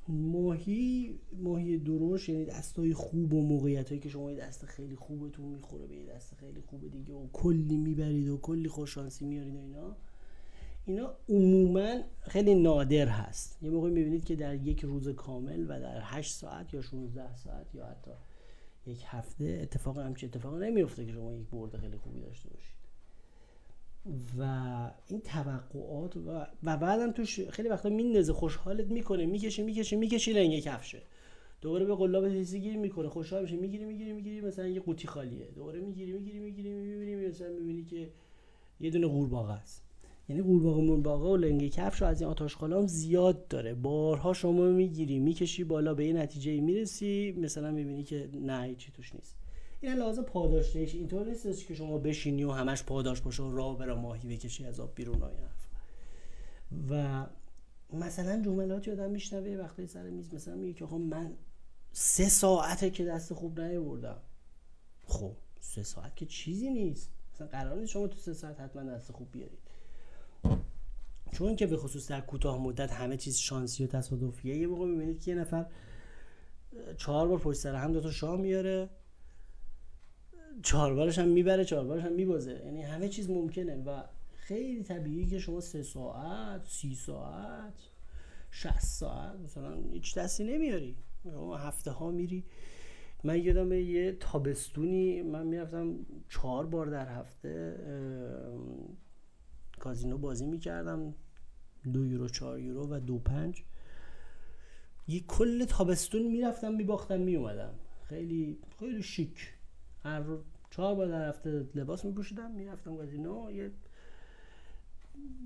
[0.08, 5.46] ماهی ماهی دروش یعنی دستای خوب و موقعیت هایی که شما یه دست خیلی خوبتون
[5.46, 9.60] می‌خوره به یه دست خیلی خوب دیگه و کلی می‌برید و کلی خوششانسی میارید و
[9.60, 9.96] اینا.
[10.86, 13.64] اینا عموما خیلی نادر هست.
[13.64, 17.76] یه موقع می‌بینید که در یک روز کامل و در 8 ساعت یا 16 ساعت
[17.76, 18.12] یا حتی
[18.86, 22.83] یک هفته اتفاق همچین اتفاق نمیفته که شما یک برد خیلی خوبی داشته باشید.
[24.38, 24.44] و
[25.08, 30.62] این توقعات و, و بعدم توش خیلی وقتا میندازه خوشحالت می‌کنه می‌کشه می‌کشه می‌کشی لنگه
[30.62, 31.02] کفشه
[31.62, 35.48] دوباره به قلاب تیزی گیر می‌کنه خوشحال میشه می‌گیری می‌گیری می‌گیری مثلا یه قوطی خالیه.
[35.56, 38.10] دوباره می‌گیری می‌گیری می‌گیری می‌بینی مثلا می‌بینی که
[38.80, 39.84] یه دونه قورباغه است.
[40.30, 43.74] یعنی قورباغه مورباغه و لنگه کفش از این آتش خالام زیاد داره.
[43.74, 49.16] بارها شما می‌گیری می‌کشی بالا به یه نتیجه می‌رسی مثلا می‌بینی که نه چی توش
[49.16, 49.43] نیست.
[49.84, 53.96] این لحاظ پاداشش اینطور نیست که شما بشینی و همش پاداش باشه و راه برا
[53.96, 55.22] ماهی بکشی از آب بیرون
[56.90, 57.26] و
[57.94, 61.34] مثلا جملاتی آدم میشنوه وقتی سر میز مثلا میگه که خب من
[61.92, 64.18] سه ساعته که دست خوب نیاوردم.
[65.08, 67.12] خب سه ساعت که چیزی نیست.
[67.36, 69.60] مثلا قرار نیست شما تو سه ساعت حتما دست خوب بیارید.
[71.32, 75.22] چون که به خصوص در کوتاه مدت همه چیز شانسی و تصادفیه یه موقع می‌بینید
[75.22, 75.66] که یه نفر
[76.98, 78.90] چهار بار پشت سر هم دو تا شاه میاره.
[80.62, 82.62] چهار بارش هم می‌بره چهار بارش هم میبازه.
[82.66, 87.74] یعنی همه چیز ممکنه و خیلی طبیعی که شما سه ساعت سی ساعت
[88.52, 90.96] شست ساعت مثلا هیچ دستی نمیاری.
[91.58, 92.44] هفته ها میری.
[93.24, 95.96] من یادم یه تابستونی من می‌رفتم
[96.30, 97.78] چهار بار در هفته
[99.80, 101.16] کازینو بازی می‌کردم.
[101.94, 103.64] دو یورو چهار یورو و دو پنج.
[105.08, 107.74] یه کل تابستون می‌رفتم میباختم میومدم
[108.10, 109.53] خیلی خیلی شیک.
[110.04, 110.24] هر
[110.72, 113.72] چهار بار در هفته لباس میپوشیدم می‌رفتم کازینو یه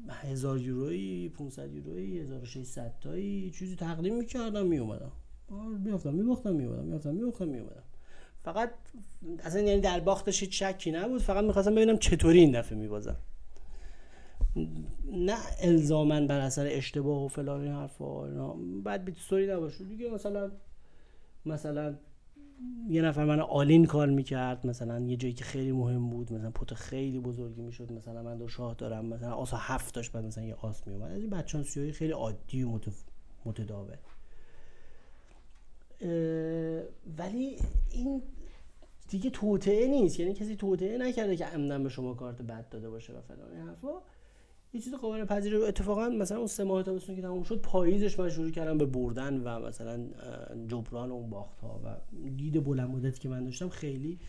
[0.10, 5.12] هزار یورویی 500 یورویی 1600 تایی چیزی تقدیم می‌کردم میومدم
[5.84, 7.84] میافتم میباختم میومدم میافتم میباختم میومدم
[8.44, 8.72] فقط
[9.44, 13.16] اصلا یعنی در باختش هیچ نبود فقط می‌خواستم ببینم چطوری این دفعه میبازم.
[15.06, 18.28] نه الزامن بر اثر اشتباه و فلان این حرفا
[18.84, 20.52] بعد بیت استوری نباشه دیگه مثلا
[21.46, 21.96] مثلا
[22.90, 26.74] یه نفر من آلین کار می‌کرد مثلا یه جایی که خیلی مهم بود مثلا پوت
[26.74, 30.56] خیلی بزرگی می‌شد مثلا من دو شاه دارم مثلا آسا هفت داشت بعد مثلا یه
[30.56, 32.80] آس میومد از این بچانسی خیلی عادی و
[33.46, 33.96] متداول.
[37.18, 37.58] ولی
[37.92, 38.22] این
[39.08, 40.20] دیگه توطعه نیست.
[40.20, 44.02] یعنی کسی توطعه نکرده که عمدن به شما کارت بد داده باشه و فلان حرفا.
[44.74, 48.30] یه چیز قابل پذیره اتفاقا مثلا اون سه ماه تابستون که تموم شد پاییزش من
[48.30, 50.06] شروع کردم به بردن و مثلا
[50.68, 51.96] جبران اون باخت ها و
[52.38, 54.20] دید بلند مدت که من داشتم خیلی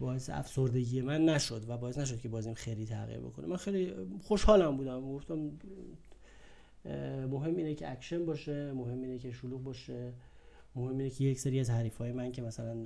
[0.00, 3.46] باعث افسردگی من نشد و باعث نشد که بازیم خیلی تغییر بکنه.
[3.46, 5.12] من خیلی خوشحالم بودم.
[5.12, 5.50] گفتم
[7.30, 10.12] مهم اینه که اکشن باشه مهم اینه که شلوغ باشه
[10.74, 12.76] مهم اینه که یک سری از حریفای من که مثلا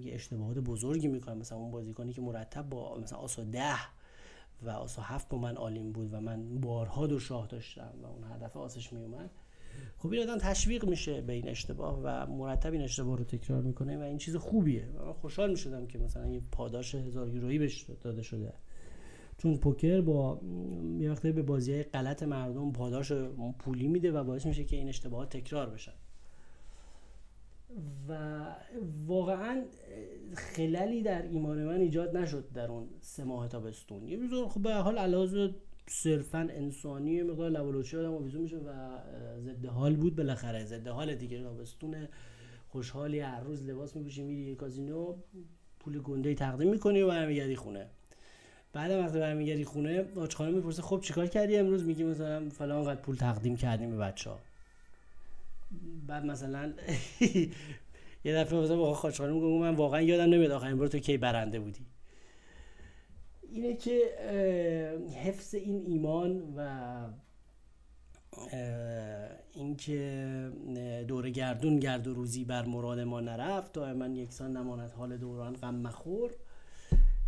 [0.00, 3.78] یه اشتباهات بزرگی می‌کنن مثلا اون بازیکنی که مرتب با مثلا آسا ده
[4.62, 8.24] و آسا هفت با من عالیم بود و من بارها دو شاه داشتم و اون
[8.24, 9.30] هفت آسش میومد
[9.98, 13.98] خب این آدم تشویق میشه به این اشتباه و مرتب این اشتباه رو تکرار می‌کنه
[13.98, 14.88] و این چیز خوبیه.
[14.98, 18.52] و من خوشحال می‌شدم که مثلا یه پاداش هزار یورویی بهش داده شده.
[19.38, 20.40] چون پوکر با
[20.98, 23.12] یه وقتی به بازی غلط مردم پاداش
[23.58, 25.92] پولی میده و باعث میشه که این اشتباهات تکرار بشن.
[28.08, 28.18] و
[29.06, 29.62] واقعا
[30.36, 34.08] خلالی در ایمان من ایجاد نشد در اون سه ماه تابستون.
[34.08, 35.50] یه روز خب به حال علاوه
[35.88, 38.98] صرفا انسانی مقدار لولوچی آدم آویزون میشه و
[39.40, 40.64] ضد حال بود بالاخره.
[40.64, 42.08] ضد حال دیگه تابستون
[42.68, 45.14] خوشحالی هر روز لباس میپوشی میری کازینو
[45.80, 47.86] پول گنده تقدیم می‌کنی و برمیگردی خونه.
[48.72, 53.00] بعد وقتی برمیگردی خونه آج خانم می‌پرسه خب چیکار کردی امروز؟ میگی مثلا فلان قد
[53.00, 54.38] پول تقدیم کردیم به بچه ها
[56.06, 56.72] بعد مثلا
[58.24, 61.60] یه دفعه مثلا با خانم گفتم من واقعا یادم نمیاد آخرین بار تو کی برنده
[61.60, 61.86] بودی.
[63.42, 64.00] اینه که
[65.24, 67.08] حفظ این ایمان و
[69.52, 70.50] اینکه
[71.08, 73.72] دور گردون گرد و روزی بر مراد ما نرفت.
[73.72, 76.30] دائما یکسان نماند حال دوران غم مخور.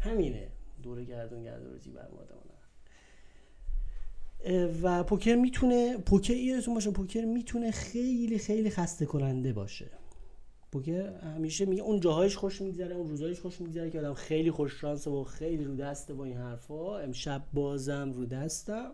[0.00, 0.48] همینه.
[0.82, 2.57] دور گردون گرد و روزی بر مراد ما
[4.82, 9.90] و پوکر می‌تونه پوکر یادتون باشه پوکر می‌تونه خیلی خیلی خسته کننده باشه.
[10.72, 14.80] پوکر همیشه میگه اون جاهایش خوش میگذره اون روزایش خوش میگذره که آدم خیلی خوش
[14.80, 16.98] شانسه و خیلی رو دسته با این حرفا.
[16.98, 18.90] امشب بازم رو دستم.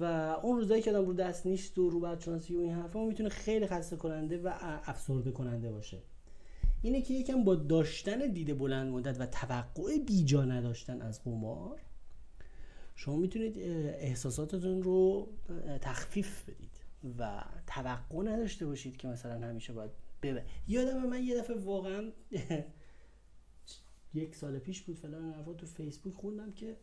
[0.00, 0.04] و
[0.42, 3.28] اون روزایی که آدم رو دست نیست و رو بعد شانسی و این حرفا می‌تونه
[3.28, 4.52] خیلی خسته کننده و
[4.86, 5.98] افسرده کننده باشه.
[6.82, 11.80] اینه که یکم با داشتن دید بلند مدت و توقع بیجا نداشتن از قمار
[12.96, 13.58] شما می‌تونید
[13.98, 15.28] احساساتتون رو
[15.80, 16.70] تخفیف بدید
[17.18, 19.90] و توقع نداشته باشید که مثلا همیشه باید
[20.22, 22.12] ببه یادم من یه دفعه واقعا
[24.14, 26.76] یک سال پیش بود فلان حرفا تو فیسبوک خوندم که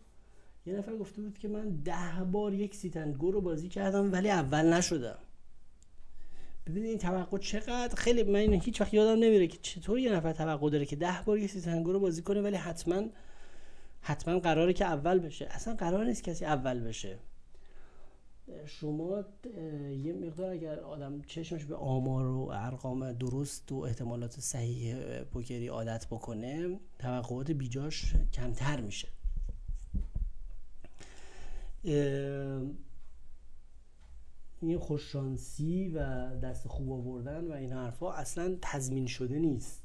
[0.65, 4.73] یه نفر گفته بود که من ده بار یک sit-n-go رو بازی کردم ولی اول
[4.73, 5.17] نشدم.
[6.67, 10.69] ببینید این توقع چقدر خیلی من هیچ وقت یادم نمیره که چطور یه نفر توقع
[10.69, 13.03] داره که ده بار یک sit-n-go رو بازی کنه ولی حتما
[14.05, 15.47] حتما قراره که اول بشه.
[15.51, 17.19] اصلا قرار نیست کسی اول بشه.
[18.65, 19.23] شما
[19.89, 26.07] یه مقدار اگر آدم چشمش به آمار و ارقام درست و احتمالات صحیح پوکری عادت
[26.07, 29.07] بکنه توقعات بیجاش کمتر میشه.
[34.61, 35.99] این خوششانسی و
[36.39, 39.83] دست خوب آوردن و این حرفا اصلا تضمین شده نیست.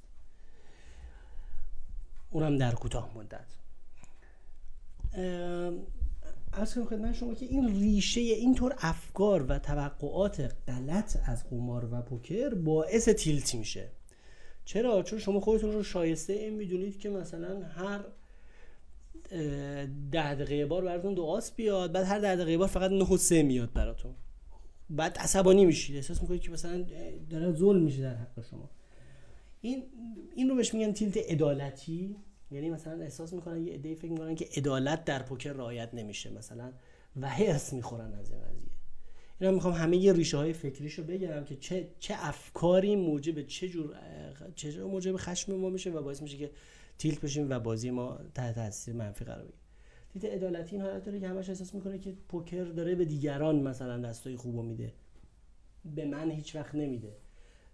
[2.30, 3.46] اونم در کوتاه مدت.
[6.52, 12.02] از کنم خدمت شما که این ریشه اینطور افکار و توقعات غلط از قمار و
[12.02, 13.88] پوکر باعث تیلت میشه.
[14.64, 18.00] چرا؟ چون شما خودتون رو شایسته این می‌دونید که مثلا هر
[20.10, 23.42] ده دقیقه بار براتون دو آس بیاد بعد هر ده دقیقه بار فقط نه سه
[23.42, 24.14] میاد براتون.
[24.90, 25.96] بعد عصبانی میشید.
[25.96, 26.84] احساس می‌کنید که مثلا
[27.30, 28.70] داره ظلم میشه در حق شما.
[29.60, 29.82] این
[30.34, 32.16] این رو بهش میگن تیلت عدالتی.
[32.50, 36.72] یعنی مثلا احساس می‌کنن یه عده‌ای فکر می‌کنن که عدالت در پوکر رعایت نمیشه مثلا.
[37.20, 38.70] و هرس می‌خورن از این قضیه.
[39.40, 43.96] اینا می‌خوام همه یه ریشه های فکریشو بگم که چه چه افکاری موجب چه جور
[44.54, 46.50] چه موجب خشم ما میشه و باعث میشه که
[46.98, 49.58] تیلت بشیم و بازی ما تحت تاثیر منفی قرار بگیره.
[50.12, 53.98] دیت عدالتی این حالت داره که همش احساس می‌کنه که پوکر داره به دیگران مثلا
[53.98, 54.92] دستای خوبو میده.
[55.84, 57.16] به من هیچ وقت نمیده.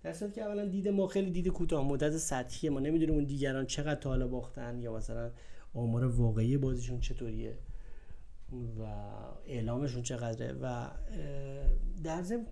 [0.04, 2.70] در که اولا دید ما خیلی دید کوتاه مدت سطحیه.
[2.70, 5.30] ما نمی‌دونیم اون دیگران چقدر تا حالا باختن یا مثلا
[5.74, 7.58] آمار واقعی بازیشون چطوریه
[8.78, 8.82] و
[9.46, 10.90] اعلامشون چقدره و
[12.04, 12.46] در ضمن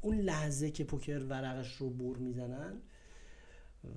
[0.00, 2.80] اون لحظه که پوکر ورقش رو بور می‌زنن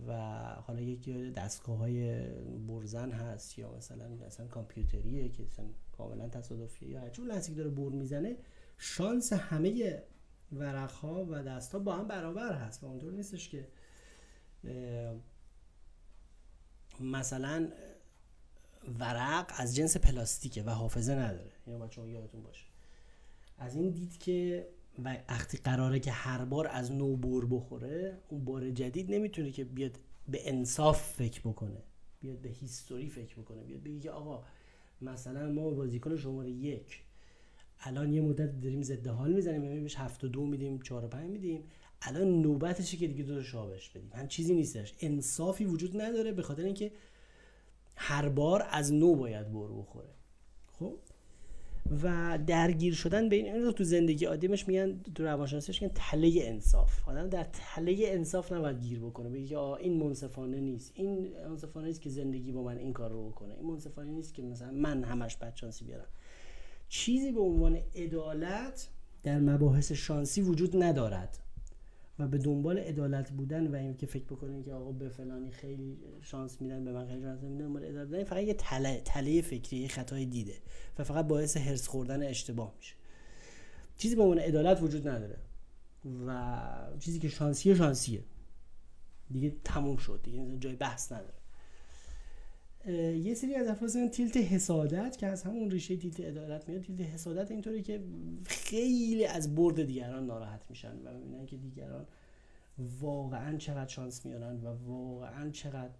[0.07, 0.13] و
[0.55, 2.27] حالا یکی دستگاه های
[2.67, 7.69] برزن هست یا مثلا مثلا کامپیوتریه که مثلا کاملا تصادفیه یا اون لحظه که داره
[7.69, 8.37] بور می‌زنه
[8.77, 10.03] شانس همه
[10.51, 13.67] ورق ها و دست ها با هم برابر هست و اونطور نیستش که
[16.99, 17.71] مثلا
[18.99, 21.51] ورق از جنس پلاستیکه و حافظه نداره.
[21.65, 22.65] اینو بچه‌ها یادتون باشه.
[23.57, 24.67] از این دید که
[24.99, 29.99] وقتی قراره که هر بار از نو بور بخوره اون بار جدید نمی‌تونه که بیاد
[30.27, 31.83] به انصاف فکر بکنه.
[32.21, 33.63] بیاد به هیستوری فکر بکنه.
[33.63, 34.43] بیاد بگه آقا
[35.01, 37.03] مثلا ما بازیکن شماره یک
[37.79, 41.07] الان یه مدت داریم ضد حال می‌زنیم یعنی بهش هفت و دو میدیم چهار و
[41.07, 41.63] پنج میدیم.
[42.01, 44.93] الان نوبتشه که دیگه دو شابش بدیم؟ هم چیزی نیستش.
[44.99, 46.91] انصافی وجود نداره به خاطر اینکه
[47.95, 50.09] هر بار از نو باید بر بخوره.
[50.79, 50.93] خب؟
[52.03, 57.09] و درگیر شدن به این رو تو زندگی آدمش میگن تو روانشناسیش میگن تله انصاف.
[57.09, 60.91] آدم در تله انصاف نباید گیر بکنه بگه این منصفانه نیست.
[60.95, 63.53] این منصفانه نیست که زندگی با من این کار رو بکنه.
[63.53, 66.07] این منصفانه نیست که مثلا من همش بچانسی بیارم.
[66.89, 68.89] چیزی به عنوان عدالت
[69.23, 71.39] در مباحث شانسی وجود ندارد
[72.19, 76.61] و به دنبال عدالت بودن و اینکه فکر بکنین که آقا به فلانی خیلی شانس
[76.61, 80.25] میدن به من خیلی شانس میدن دنبال عدالت فقط یه تله, تله فکری یه خطای
[80.25, 80.55] دیده
[80.99, 82.95] و فقط باعث هرس خوردن اشتباه میشه.
[83.97, 85.37] چیزی به عنوان عدالت وجود نداره
[86.27, 86.61] و
[86.99, 88.23] چیزی که شانسیه شانسیه.
[89.31, 90.19] دیگه تموم شد.
[90.23, 91.33] دیگه جای بحث نداره.
[92.87, 97.51] یه سری از افراد تیلت حسادت که از همون ریشه تیلت عدالت میاد تیلت حسادت
[97.51, 98.03] اینطوری که
[98.45, 102.07] خیلی از برد دیگران ناراحت میشن و می‌بینن که دیگران
[102.99, 105.95] واقعا چقدر شانس میارن و واقعا چقدر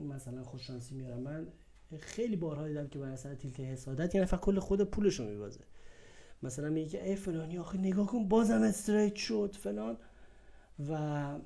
[0.00, 1.20] مثلا خوششانسی میارن.
[1.20, 1.46] من
[1.98, 5.60] خیلی بارها دیدم که بر اثر تیلت حسادت یه نفر کل خود پولش رو میبازه.
[6.42, 9.98] مثلا میگه که ای فلانی آخه نگاه کن بازم استریت شد فلان.
[10.88, 11.38] و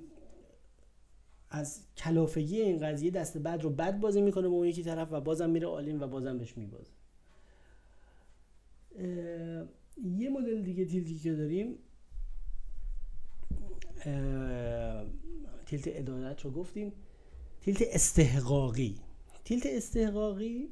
[1.54, 5.20] از کلافگی این قضیه دست بعد رو بد بازی می‌کنه با اون یکی طرف و
[5.20, 6.90] بازم میره آلین و بازم بهش میبازه.
[10.04, 11.78] یه مدل دیگه تیلتی که داریم
[15.66, 16.92] تیلت عدالت رو گفتیم.
[17.60, 19.00] تیلت استحقاقی.
[19.44, 20.68] تیلت استحقاقی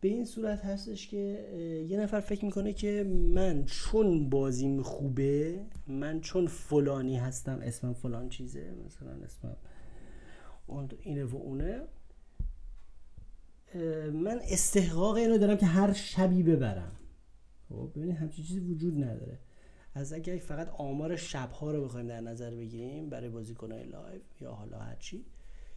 [0.00, 6.20] به این صورت هستش که یه نفر فکر می‌کنه که من چون بازیم خوبه من
[6.20, 9.56] چون فلانی هستم اسمم فلان چیزه مثلا اسمم
[11.02, 11.82] اینه و اونه.
[14.12, 16.92] من استحقاق اینو دارم که هر شبی ببرم.
[17.68, 19.38] خب ببینید همچین چیزی وجود نداره.
[19.94, 24.78] از اگر فقط آمار شبها رو بخوایم در نظر بگیریم برای بازیکنهای لایو یا حالا
[24.78, 25.24] هرچی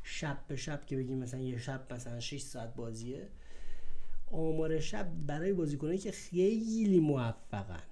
[0.03, 3.29] شب به شب که بگیم مثلا یه شب مثلا 6 ساعت بازیه
[4.31, 7.83] آمار شب برای بازیکنایی که خیلی موفقن.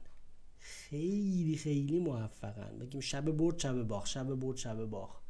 [0.60, 2.78] خیلی خیلی موفقن.
[2.80, 5.21] بگیم شب برد شب باخ شب برد شب باخ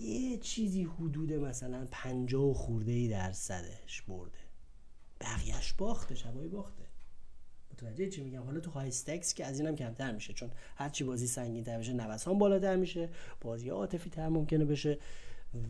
[0.00, 4.38] یه چیزی حدود مثلا پنجاه خورده ای درصدش برده.
[5.20, 6.82] بقیهش باخته شبای باخته.
[7.72, 11.26] متوجه چی میگم؟ حالا تو های استکس که از اینم کمتر میشه چون هرچی بازی
[11.26, 13.08] سنگین تر میشه نوسان بالاتر میشه
[13.40, 14.98] بازی عاطفی تر ممکنه بشه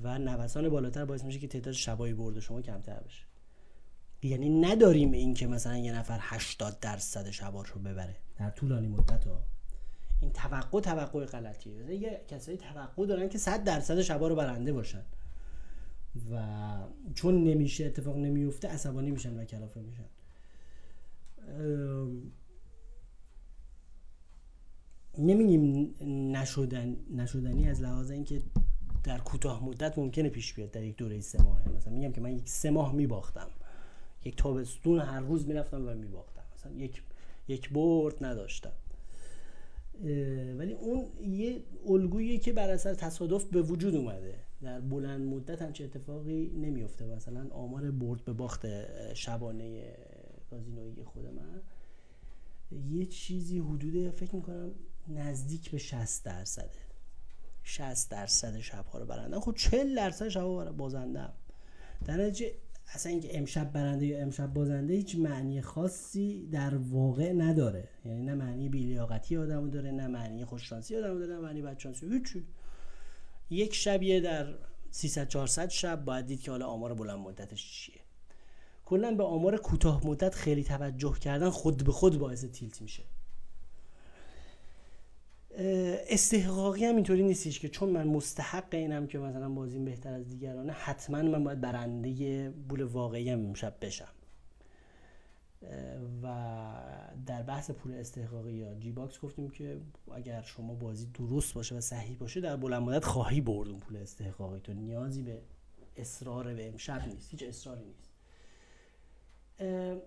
[0.02, 3.24] و نوسان بالاتر باعث میشه که تعداد شبای برده شما کمتر بشه.
[4.22, 8.16] یعنی نداریم این که مثلا یه نفر 80 درصد شباش رو ببره.
[8.38, 9.52] در طولانی مدت ها.
[10.22, 11.94] این توقع توقع غلطیه.
[11.94, 15.02] یه کسایی توقع دارن که 100 درصد شبا رو برنده باشن.
[16.32, 16.42] و
[17.14, 20.04] چون نمیشه اتفاق نمیفته عصبانی میشن و کلافه میشن.
[25.18, 25.94] نمیگیم
[26.32, 28.42] نشدن نشدنی از لحاظ اینکه
[29.04, 32.32] در کوتاه مدت ممکنه پیش بیاد در یک دوره سه ماه مثلا میگم که من
[32.32, 33.48] یک سه ماه میباختم.
[34.24, 36.42] یک تابستون هر روز می‌رفتم و میباختم.
[36.56, 37.02] مثلا یک
[37.48, 38.72] یک برد نداشتم.
[40.59, 44.35] ولی اون یه الگویی که بر اثر تصادف به وجود اومده.
[44.62, 48.66] در بلند مدت همچه اتفاقی نمیفته مثلا آمار برد به باخت
[49.14, 49.94] شبانه
[50.50, 51.62] گازینویی خود من.
[52.88, 54.70] یه چیزی حدود فکر می‌کنم
[55.09, 56.70] نزدیک به 60 درصده.
[57.62, 61.33] 60 درصد شبها رو برندم خب 40 درصد شبها بازندم
[62.04, 62.52] در نتیجه
[62.95, 67.88] اصلا اینکه امشب برنده یا امشب بازنده هیچ معنی خاصی در واقع نداره.
[68.05, 72.47] یعنی نه معنی بیلیاقتی آدمو داره نه معنی خوششانسی آدمو داره نه معنی بدشانسی هیچی.
[73.51, 74.55] یک شبیه در
[74.90, 78.01] 300 400 شب باید دید که حالا آمار بلند مدتش چیه.
[78.85, 83.03] کلا به آمار کوتاه مدت خیلی توجه کردن خود به خود باعث tilt میشه.
[85.59, 90.73] استحقاقی هم اینطوری نیستش که چون من مستحق اینم که مثلا بازیم بهتر از دیگرانه
[90.73, 94.13] حتما من باید برنده پول واقعی هم امشب بشم.
[96.23, 96.27] و
[97.27, 99.81] در بحث پول استحقاقی یا G-bucks گفتیم که
[100.15, 103.96] اگر شما بازی درست باشه و صحیح باشه در بلند مدت خواهی برد اون پول
[103.96, 104.61] استحقاقی.
[104.61, 105.42] تو نیازی به
[105.96, 108.12] اصرار به امشب نیست هیچ اصراری نیست.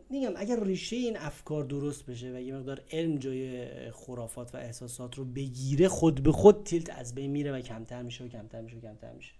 [0.10, 5.16] میگم اگر ریشه این افکار درست بشه و یه مقدار علم جای خرافات و احساسات
[5.16, 8.78] رو بگیره خود به خود تیلت از بین میره و کمتر میشه و کمتر میشه
[8.78, 9.34] و کمتر میشه.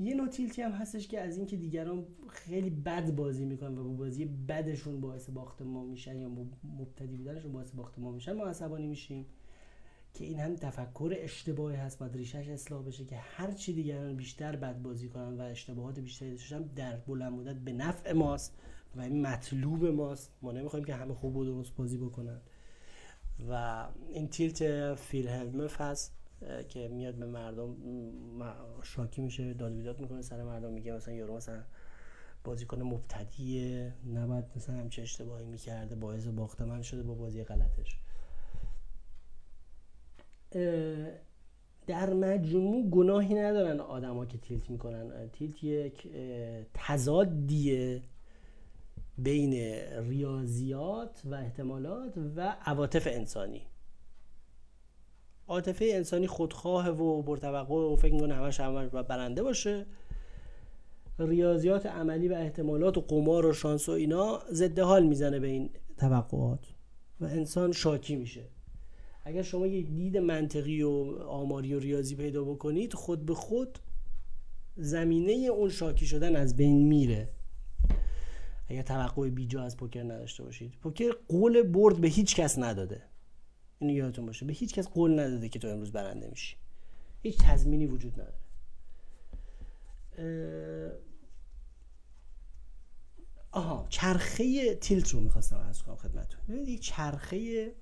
[0.00, 3.90] یه نوع تیلتی هم هستش که از اینکه دیگران خیلی بد بازی می‌کنن و با
[3.90, 6.28] بازی بدشون باعث باخت ما میشن یا
[6.78, 9.26] مبتدی بودنشون باعث باخت ما میشن ما عصبانی میشیم.
[10.18, 14.56] که این هم تفکر اشتباهی هست باید ریشش اصلاح بشه که هر چی دیگران بیشتر
[14.56, 18.58] بد بازی کنن و اشتباهات بیشتری داشتن در بلند مدت به نفع ماست
[18.96, 20.32] و این مطلوب ماست.
[20.42, 22.40] ما نمی‌خوایم که همه خوب و درست بازی بکنن.
[23.50, 26.14] و این تیلت فیلهلمف هست
[26.68, 27.76] که میاد به مردم
[28.82, 31.62] شاکی میشه داد بیداد می‌کنه سر مردم میگه مثلا یارو مثلا
[32.44, 37.98] بازیکن مبتدیه نباید مثلا همچه اشتباهی می‌کرده باعث باخت من شده با بازی غلطش.
[41.86, 45.28] در مجموع گناهی ندارن آدما که تیلت می‌کنن.
[45.28, 46.08] تیلت یک
[46.74, 48.02] تضادیه
[49.18, 49.52] بین
[50.08, 53.62] ریاضیات و احتمالات و عواطف انسانی.
[55.48, 59.86] عاطفه انسانی خودخواه و برتوقع و فکر می‌کنه همش همش برنده باشه.
[61.18, 65.70] ریاضیات عملی و احتمالات و قمار و شانس و اینا ضد حال می‌زنه به این
[65.96, 66.66] توقعات
[67.20, 68.44] و انسان شاکی میشه.
[69.28, 70.88] اگر شما یه دید منطقی و
[71.28, 73.78] آماری و ریاضی پیدا بکنید خود به خود
[74.76, 77.28] زمینه اون شاکی شدن از بین میره.
[78.68, 80.72] اگر توقع بیجا از پوکر نداشته باشید.
[80.82, 83.02] پوکر قول برد به هیچ کس نداده.
[83.78, 84.46] اینو یادتون باشه.
[84.46, 86.56] به هیچ کس قول نداده که تو امروز برنده میشی.
[87.22, 88.38] هیچ تضمینی وجود نداره.
[93.52, 95.96] آها چرخه tilt رو می‌خواستم عرض کنم
[96.48, 97.72] ببینید یک چرخه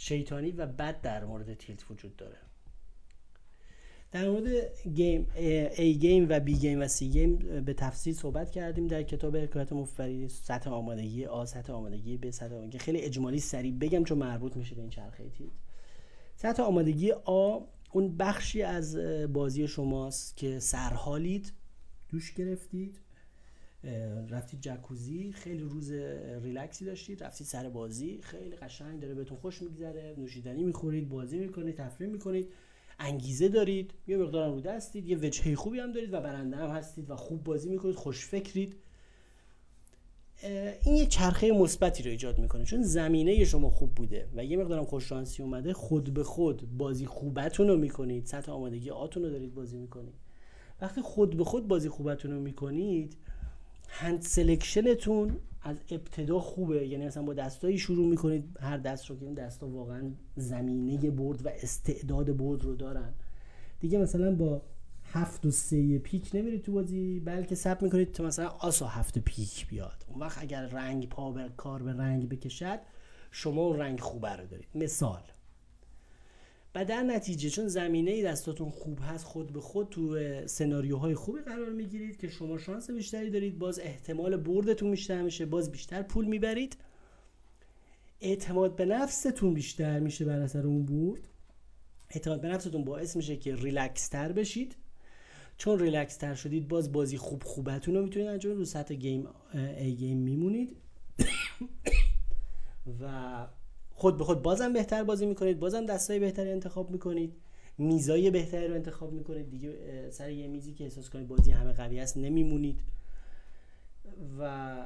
[0.00, 2.36] شیطانی و بد در مورد tilt وجود داره.
[4.12, 5.26] در مورد game
[5.76, 9.72] A game و B game و C game به تفصیل صحبت کردیم در کتاب حکایت
[9.72, 12.78] مفری سطح آمادگی آ سطح آمادگی ب سطح آمادگی.
[12.78, 15.52] خیلی اجمالی سریع بگم چون مربوط میشه به این چرخه tilt
[16.36, 17.58] سطح آمادگی آ
[17.92, 18.96] اون بخشی از
[19.32, 21.52] بازی شماست که سرحالید
[22.08, 22.98] دوش گرفتید.
[24.30, 25.92] رفتید جکوزی خیلی روز
[26.42, 31.74] ریلکسی داشتید رفتید سر بازی خیلی قشنگ داره بهتون خوش میگذره نوشیدنی می‌خورید بازی می‌کنید
[31.74, 32.48] تفریح می‌کنید
[32.98, 37.10] انگیزه دارید یه مقدارم رو دستید یه وجهه خوبی هم دارید و برنده هم هستید
[37.10, 38.76] و خوب بازی می‌کنید خوش فکرید.
[40.84, 42.64] این یه چرخه مثبتی رو ایجاد می‌کنه.
[42.64, 47.68] چون زمینه شما خوب بوده و یه مقدارم خوششانسی اومده خود به خود بازی خوبتون
[47.68, 50.14] رو می‌کنید سطح آمادگی آتون رو دارید بازی می‌کنید.
[50.80, 53.16] وقتی خود به خود بازی خوبتون رو می‌کنید
[53.88, 56.86] hand selection تون از ابتدا خوبه.
[56.86, 61.46] یعنی مثلا با دستایی شروع می‌کنید هر دست رو که این دستا واقعا زمینه برد
[61.46, 63.14] و استعداد برد رو دارن.
[63.80, 64.62] دیگه مثلا با
[65.12, 69.18] هفت و سه پیک نمیرید تو بازی بلکه صبر می‌کنید تو مثلا آس و هفت
[69.18, 70.04] پیک بیاد.
[70.08, 72.78] اون وقت اگر رنگ پا به کار به رنگ بکشد
[73.30, 74.68] شما رنگ خوبه رو دارید.
[74.74, 75.22] مثال.
[76.74, 81.70] و در نتیجه چون زمینه دستاتون خوب هست خود به خود تو سناریوهای خوبی قرار
[81.70, 83.58] می‌گیرید که شما شانس بیشتری دارید.
[83.58, 85.46] باز احتمال بردتون بیشتر میشه.
[85.46, 86.76] باز بیشتر پول می‌برید.
[88.20, 91.28] اعتماد به نفستون بیشتر میشه بر اثر اون برد.
[92.10, 94.76] اعتماد به نفستون باعث میشه که ریلکس تر بشید.
[95.56, 99.94] چون ریلکس تر شدید باز بازی خوب خوبتون رو می‌تونید انجام رو سطح game A
[99.94, 100.76] game میمونید.
[103.00, 103.46] و
[103.98, 107.36] خود به خود بازم بهتر بازی می‌کنید بازم دستای بهتری انتخاب می‌کنید.
[107.78, 109.50] میزای بهتری رو انتخاب می‌کنید.
[109.50, 112.80] دیگه سر یه میزی که احساس کنید بازی همه قوی است نمیمونید.
[114.38, 114.76] و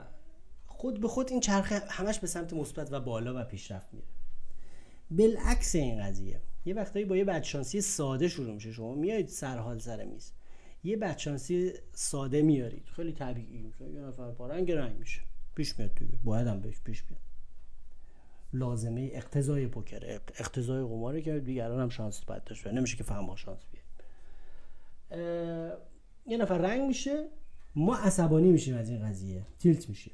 [0.66, 4.06] خود به خود این چرخه همش به سمت مثبت و بالا و پیشرفت میره.
[5.10, 6.40] بالعکس این قضیه.
[6.64, 8.72] یه وقتایی با یه بدشانسی ساده شروع میشه.
[8.72, 10.32] شما میایید سرحال سر میز.
[10.84, 12.88] یه بدشانسی ساده میارید.
[12.96, 15.20] خیلی طبیعی یه نفر پارنگ رنگ میشه.
[15.54, 16.18] پیش میاد دیگه.
[16.24, 17.20] باید هم بهش پیش بیاد.
[18.52, 23.60] لازمه اقتضای پوکر اقتضای قماره که دیگران هم شانس باید داشته نمیشه که فهم شانس
[23.72, 23.82] بیاد
[26.26, 27.28] یه نفر رنگ میشه
[27.74, 29.46] ما عصبانی میشیم از این قضیه.
[29.58, 30.12] tilt میشیم.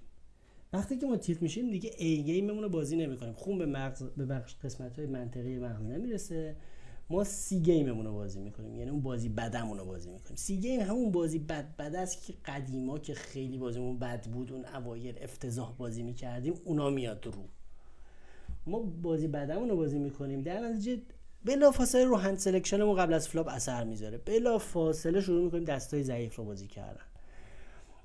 [0.73, 3.33] وقتی که ما tilt میشیم دیگه A game مون رو بازی نمی‌کنیم.
[3.33, 6.57] خون به مغز به بخش قسمت های منطقی مغز نمی‌رسه.
[7.11, 8.79] ما C game مون رو بازی می‌کنیم.
[8.79, 10.37] یعنی اون بازی بدمون رو بازی می‌کنیم.
[10.37, 14.65] C game همون بازی بد بد است که قدیما که خیلی بازیمون بد بود اون
[14.65, 17.49] اوایل افتضاح بازی می‌کردیم اونا میاد رو.
[18.69, 20.43] ما بازی بدمون رو بازی می‌کنیم.
[20.43, 21.03] در نتیجه
[21.45, 24.19] بلا فاصله رو hand selection مون قبل از flop اثر می‌ذاره.
[24.19, 27.01] بلا فاصله شروع می‌کنیم دستای ضعیف رو بازی کردن.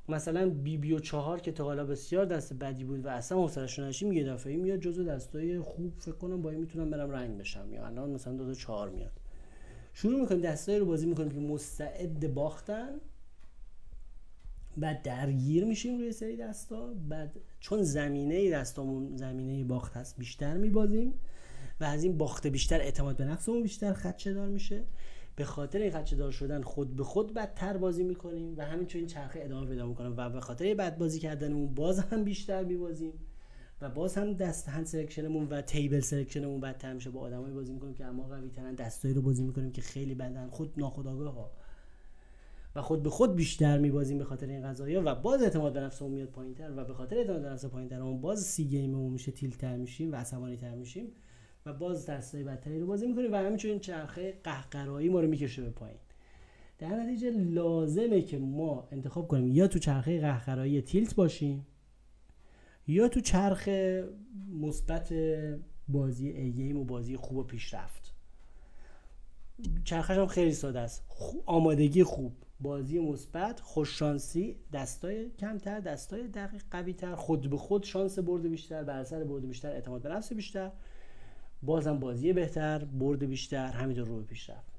[0.10, 3.80] مثلا بی بی و چهار که تا حالا بسیار دست بدی بود و اصلا حوصله‌اش
[3.80, 7.74] نشیم یه دفعه میاد جزو دستای خوب فکر کنم با این می‌تونم برم رنگ بشم
[7.74, 9.12] یا الان مثلا دو تا چهار میاد.
[9.94, 12.90] شروع می‌کنیم دستایی رو بازی می‌کنیم که مستعد باختن.
[14.78, 16.94] بعد درگیر میشیم روی سری دستا.
[17.10, 21.14] بعد چون زمینه دستامون زمینه باخت هست بیشتر میبازیم
[21.80, 24.84] و از این باخته بیشتر اعتماد به نفسمون بیشتر خدشه دار میشه.
[25.36, 29.08] به خاطر این خدشه دار شدن خود به خود بدتر بازی می‌کنیم و همینطور این
[29.08, 33.14] چرخه ادامه پیدا می‌کنه و به خاطر بد بازی کردنمون باز هم بیشتر میبازیم
[33.82, 37.10] و باز هم دست hand selection مون و table selection مون بدتر میشه.
[37.10, 40.16] با آدمایی بازی می‌کنیم که از ما قوی ترن دستایی رو بازی می‌کنیم که خیلی
[40.16, 41.52] بدن خود ناخودآگاه ها
[42.76, 46.12] و خود به خود بیشتر میبازیم به خاطر این قضايا و باز اعتماد به نفسمون
[46.12, 49.32] میاد پایینتر و به خاطر اعتماد به نفس پایینتر اون باز C game مون میشه
[49.32, 51.08] tilt تر میشیم و عصبانی تر میشیم
[51.66, 55.70] و باز دستای بدتری رو بازی می‌کنیم و همینطور چرخه قهقرایی ما رو می‌کشه به
[55.70, 56.00] پایین.
[56.80, 61.68] در نتیجه لازمه که ما انتخاب کنیم یا تو چرخه قهقرایی تیلت باشیم
[62.88, 63.70] یا تو چرخ
[64.62, 65.14] مثبت
[65.88, 68.03] بازی ای گیم و بازی خوب و پیشرفت.
[69.84, 71.04] چرخش هم خیلی ساده است.
[71.46, 78.20] آمادگی خوب بازی مثبت خوششانسی دستای کمتر دستای دقیق قوی تر خود به خود شانس
[78.20, 80.72] برد بیشتر بر اثر برد بیشتر اعتماد به نفس بیشتر.
[81.64, 84.74] بازم بازی بهتر برد بیشتر همینطور رو پیشرفت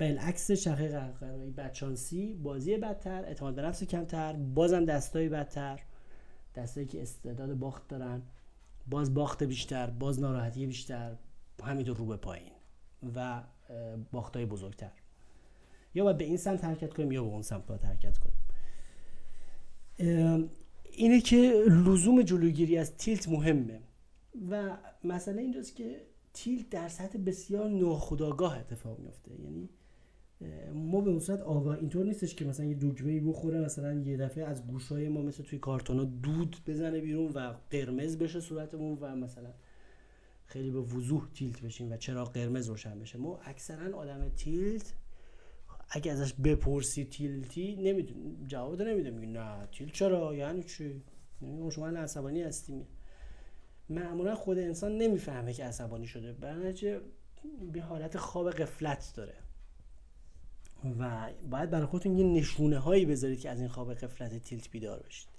[0.00, 5.80] بالعکس شخه قرقرایی بدشانسی بازی بدتر اعتماد به نفس کمتر بازم دستای بدتر.
[6.54, 8.22] دستایی که استعداد باخت دارن
[8.86, 11.16] باز باخت بیشتر باز ناراحتی بیشتر
[11.64, 12.52] همینطور رو به پایین.
[13.14, 13.42] و
[14.12, 14.90] باختای بزرگتر.
[15.94, 18.34] یا باید به این سمت حرکت کنیم یا به اون سمت باید حرکت کنیم.
[20.90, 23.80] اینه که لزوم جلوگیری از تیلت مهمه.
[24.50, 26.00] و مسئله اینجاست که
[26.34, 29.68] تیلت در سطح بسیار ناخودآگاه اتفاق میفته یعنی
[30.74, 34.66] ما به صورت آگاه اینطور نیستش که مثلا یه دوگمه بخوره مثلا یه دفعه از
[34.66, 39.50] گوشای ما مثل توی کارتونا دود بزنه بیرون و قرمز بشه صورتمون و مثلا
[40.46, 43.18] خیلی به وضوح تیلت بشیم و چرا قرمز روشن بشه.
[43.18, 44.94] ما اکثرا آدم تیلت
[45.90, 51.02] اگه ازش بپرسی تیلتی نمیدون جواب نمیده میگه نه تیل چرا؟ یعنی چی؟
[51.42, 52.86] یعنی شما عصبانی هستی؟
[53.88, 57.00] معمولا خود انسان نمی‌فهمه که عصبانی شده برنامه
[57.72, 59.34] به حالت خواب قفلت داره.
[61.00, 65.02] و باید برای خودتون یه نشونه هایی بذارید که از این خواب قفلت تیلت بیدار
[65.02, 65.33] بشید.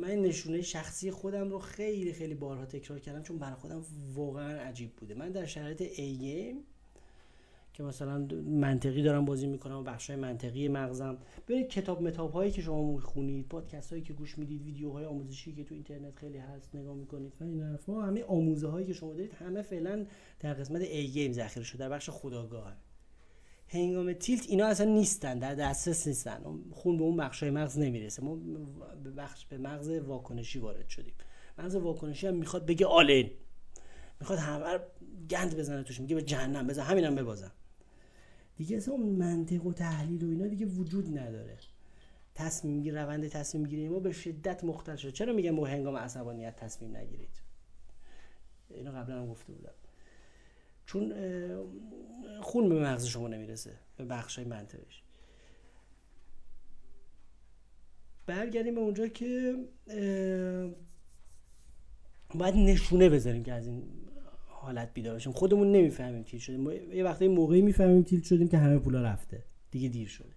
[0.00, 4.96] من نشونه شخصی خودم رو خیلی خیلی بارها تکرار کردم چون برای خودم واقعا عجیب
[4.96, 5.14] بوده.
[5.14, 6.56] من در شرایط ای
[7.72, 11.18] که مثلا منطقی دارم بازی می‌کنم و بخشای منطقی مغزم.
[11.48, 15.64] ببینید کتاب متاب هایی که شما می‌خونید پادکست هایی که گوش می‌دید ویدیوهای آموزشی که
[15.64, 17.32] تو اینترنت خیلی هست نگاه می‌کنید.
[17.40, 20.06] و این همه آموزه هایی که شما دارید همه فعلا
[20.40, 21.78] در قسمت A game ذخیره شده.
[21.78, 22.76] در بخش خودآگاه
[23.72, 26.42] هنگام tilt اینا اصلا نیستن در دسترس نیستن.
[26.70, 28.22] خون به اون بخشای مغز نمی‌رسه.
[28.22, 28.36] ما
[29.04, 31.14] به بخش به مغز واکنشی وارد شدیم.
[31.58, 33.30] مغز واکنشی هم می‌خواد بگه all-in
[34.20, 34.78] می‌خواد همه
[35.30, 37.52] گند بزنه توش میگه به جهنم بزن همینم ببازم.
[38.56, 41.58] دیگه اصلا اون منطق و تحلیل و اینا دیگه وجود نداره.
[42.34, 45.12] تصمیم می‌گیری روند تصمیم گیری ما به شدت مختل شده.
[45.12, 47.42] چرا میگم با هنگام عصبانیت تصمیم نگیرید؟
[48.70, 49.72] اینو قبلا هم گفته بودم.
[50.92, 51.14] چون
[52.40, 55.02] خون به مغز شما نمی‌رسه به بخش منطقش.
[58.26, 59.56] برگردیم به اونجا که
[62.34, 63.82] باید نشونه بذاریم که از این
[64.46, 68.78] حالت بیدار باشیم خودمون نمی‌فهمیم تیل شدیم یه وقتی موقعی می‌فهمیم تیل شدیم که همه
[68.78, 69.44] پولا رفته.
[69.70, 70.32] دیگه دیر شده.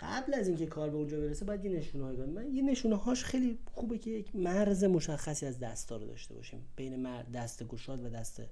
[0.00, 3.24] قبل از اینکه کار به اونجا برسه باید یه نشونه های من یه نشونه هاش
[3.24, 6.60] خیلی خوبه که یک مرز مشخصی از دستا رو داشته باشیم.
[6.76, 8.42] بین دست گشاد و دست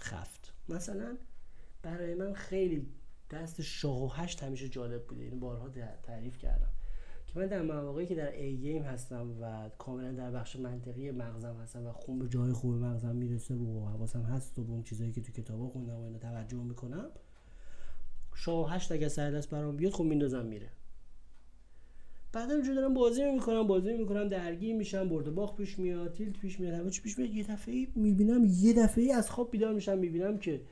[0.00, 0.52] خفت.
[0.68, 1.16] مثلا
[1.82, 2.86] برای من خیلی
[3.30, 5.24] دست شاه و هشت همیشه جالب بوده.
[5.24, 5.68] این بارها
[6.02, 6.68] تعریف کردم.
[7.26, 11.56] که من در مواقعی که در ای گیم هستم و کاملا در بخش منطقی مغزم
[11.62, 15.12] هستم و خون به جای خوب مغزم می‌رسه و حواسم هست و به اون چیزایی
[15.12, 17.10] که تو کتابا خوندم و اینا توجه می‌کنم
[18.34, 20.68] شاه هشت اگه سر دست برام بیاد خب میندازم میره.
[22.32, 26.60] بعد اینجوری دارم بازی می‌کنم بازی می‌کنم درگیر میشم برد باخت پیش میاد tilt پیش
[26.60, 27.34] میاد همه چی پیش میاد.
[27.34, 30.62] یه دفعه می‌بینم یه دفعه از خواب بیدار میشم می‌بینم که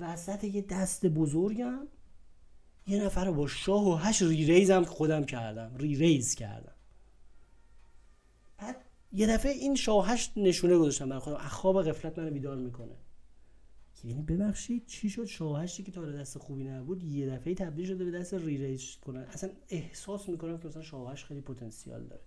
[0.00, 1.88] وسط یه دست بزرگم
[2.86, 6.74] یه نفر با شاه و هشت re-raise م خودم کردم re-raise کردم.
[8.58, 8.76] بعد
[9.12, 11.38] یه دفعه این شاه هشت نشونه گذاشتم برای خودم.
[11.38, 12.96] خواب غفلت منو بیدار می‌کنه.
[14.04, 18.04] یعنی ببخشید چی شد؟ شاه هشتی که تا دست خوبی نبود یه دفعه تبدیل شده
[18.04, 22.22] به دست ری ریز کنن اصلا احساس می‌کنم که مثلا شاه هشت خیلی پتانسیال داره.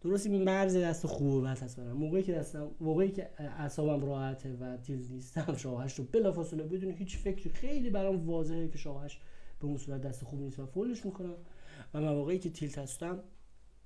[0.00, 4.56] درست این مرز دست خوب و بد هست موقعی که دستم موقعی که اعصابم راحته
[4.60, 9.06] و تیز نیستم شاه هشت رو بلافاصله بدون هیچ فکری خیلی برام واضحه که شاه
[9.60, 11.34] به اون صورت دست خوب نیست و فولش می‌کنم.
[11.94, 13.20] و مواقعی که تیلت هستم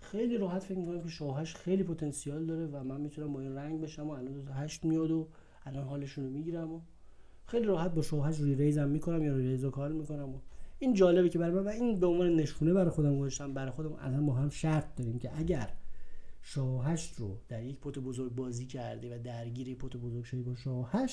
[0.01, 3.81] خیلی راحت فکر می‌کنم که شاهش خیلی پتانسیال داره و من می‌تونم با این رنگ
[3.81, 5.29] بشم و الان دو هشت میاد و
[5.67, 6.81] الان حالشون رو می‌گیرم و
[7.47, 10.39] خیلی راحت با شوهش روی ریزم می‌کنم یا روی ریزو کار می‌کنم و
[10.79, 14.21] این جالبه که برای من این به عنوان نشونه برای خودم گذاشتم برای خودم الان
[14.21, 15.73] ما هم شرط داریم که اگر
[16.43, 21.07] شاه رو در یک پت بزرگ بازی کرده و درگیر پت بزرگ شدی با شاه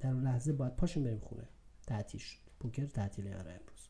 [0.00, 1.48] در اون لحظه باید پاشیم بریم خونه.
[1.86, 2.20] تعطیل
[2.60, 3.88] پوکر تعطیله برای امروز.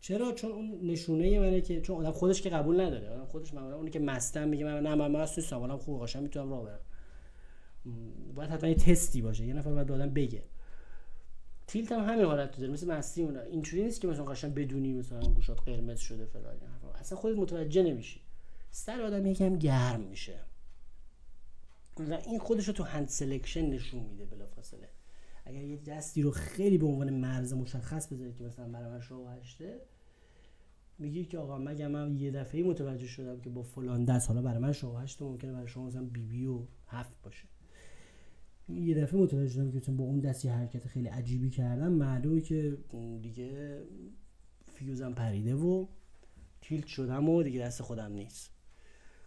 [0.00, 3.10] چرا؟ چون اون نشونه منه که چون آدم خودش که قبول نداره.
[3.10, 6.22] آدم خودش معمولا اونی که مستم میگه من نه من مست نیستم حالا خوب قشنگ
[6.22, 6.80] می‌تونم راه برم.
[8.34, 10.44] باید حتما یه تستی باشه یه نفر باید به آدم بگه.
[11.66, 15.20] tilt هم همین حالت داره مثل مستی اونا اینجوری نیست که مثلا قشنگ بدونی مثلا
[15.20, 16.56] گوشات قرمز شده فلان
[17.00, 18.20] اصلا خودت متوجه نمیشی.
[18.70, 20.38] سر آدم یکم گرم میشه.
[21.98, 24.88] و این خودش رو تو hand selection نشون میده بلافاصله.
[25.44, 29.28] اگر یه دستی رو خیلی به عنوان مرز مشخص بذاری که مثلا برای من شاه
[29.28, 29.80] هشته
[30.98, 34.58] میگی که آقا مگه من یه دفعه متوجه شدم که با فلان دست حالا برای
[34.58, 37.44] من شاه هشت ممکنه برای شما مثلا بی بی و هفت باشه.
[38.68, 42.78] یه دفعه متوجه شدم که با اون دستی حرکت خیلی عجیبی کردم معلومه که
[43.22, 43.82] دیگه
[44.66, 45.86] فیوزم پریده و
[46.60, 48.50] تیلت شدم و دیگه دست خودم نیست.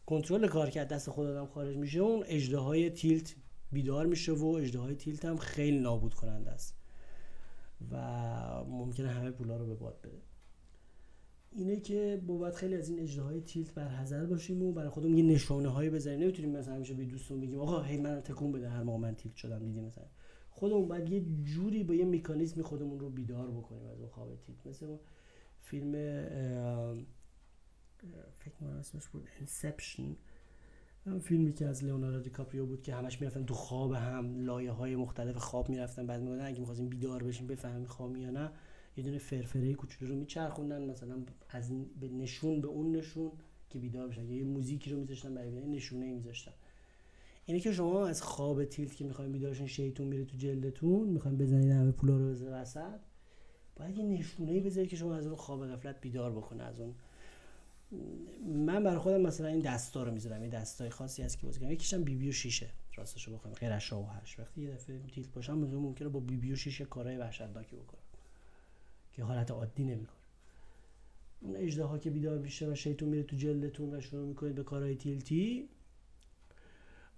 [0.05, 3.35] کنترل کار کرد دست خودم خارج میشه اون اجده های تیلت
[3.71, 6.75] بیدار میشه و اجده های تیلت هم خیلی نابود کننده است
[7.91, 7.97] و
[8.67, 10.21] ممکنه همه پولا رو به باد بده.
[11.57, 15.17] اینه که باید خیلی از این اجده های تیلت بر حذر باشیم و برای خودمون
[15.17, 18.69] یه نشانه هایی بزنیم نمی‌تونیم مثلا همیشه به دوستون بگیم آقا هی من تکون بده
[18.69, 19.59] هر موقع من تیلت شدم.
[19.59, 20.05] دیدی مثلا
[20.49, 24.67] خودمون باید یه جوری با یه مکانیزمی خودمون رو بیدار بکنیم از اون خواب tilt.
[24.67, 24.97] مثل
[25.61, 25.91] فیلم
[28.39, 30.15] فکر کنم اسمش بود Inception.
[31.21, 35.35] فیلمی که از لئوناردو دیکاپریو بود که همش می‌رفتن تو خواب هم لایه های مختلف
[35.35, 36.07] خواب می‌رفتن.
[36.07, 38.51] بعد می‌گفتن اگه می‌خواستیم بیدار بشیم بفهمیم خوابیم یا نه.
[38.97, 43.31] یه دونه فرفره کوچولو رو میچرخوندن مثلا از به نشون به اون نشون
[43.69, 46.53] که بیدار بشن یه موزیکی رو میذاشتن برای نشونه میذاشتن.
[47.45, 51.71] اینه که شما از خواب تیلت که می‌خوایم بیدارشین شیطون میره تو جلدتون می‌خوایم بزنید
[51.71, 52.99] همه پولا رو بزنید وسط
[53.75, 56.95] باید یه نشونه بذارید که شما از اون خواب غفلت بیدار بکنه از اون.
[58.45, 61.71] من برای خودم مثلا این دستا رو می‌ذارم این دستای خاصی هست که بازی کنم.
[61.71, 63.53] یکیشم بی بی و شیشه راستشو بخوام.
[63.53, 66.85] غیر از و هش وقتی یه دفعه تیلت باشم ممکنه با بی بی و شیشه
[66.85, 68.04] کارهای وحشتناکی بکنم.
[69.15, 70.15] که حالت عادی نمی‌کنه.
[71.41, 74.95] اون اجده که بیدار میشه و شیطون میره تو جلدتون و شروع می‌کنید به کارهای
[74.95, 75.69] تیلتی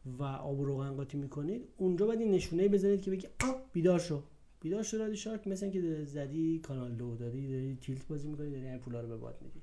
[0.05, 3.99] و آب و روغن قاطی می‌کنید اونجا باید این نشونه بزنید که بگی آ بیدار
[3.99, 4.23] شو.
[4.61, 8.67] بیدار شو رادی شارک مثل که زدی کانال دو دادی داری تیلت بازی می‌کنی داری
[8.67, 9.61] این پولا رو به باد میدی.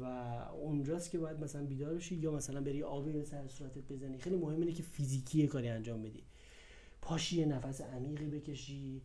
[0.00, 0.04] و
[0.52, 4.18] اونجاست که باید مثلا بیدار بشی یا مثلا بری آبی به سر صورتت بزنی.
[4.18, 6.22] خیلی مهم اینه که فیزیکی کاری انجام بدی.
[7.02, 9.02] پاشی نفس عمیقی بکشی.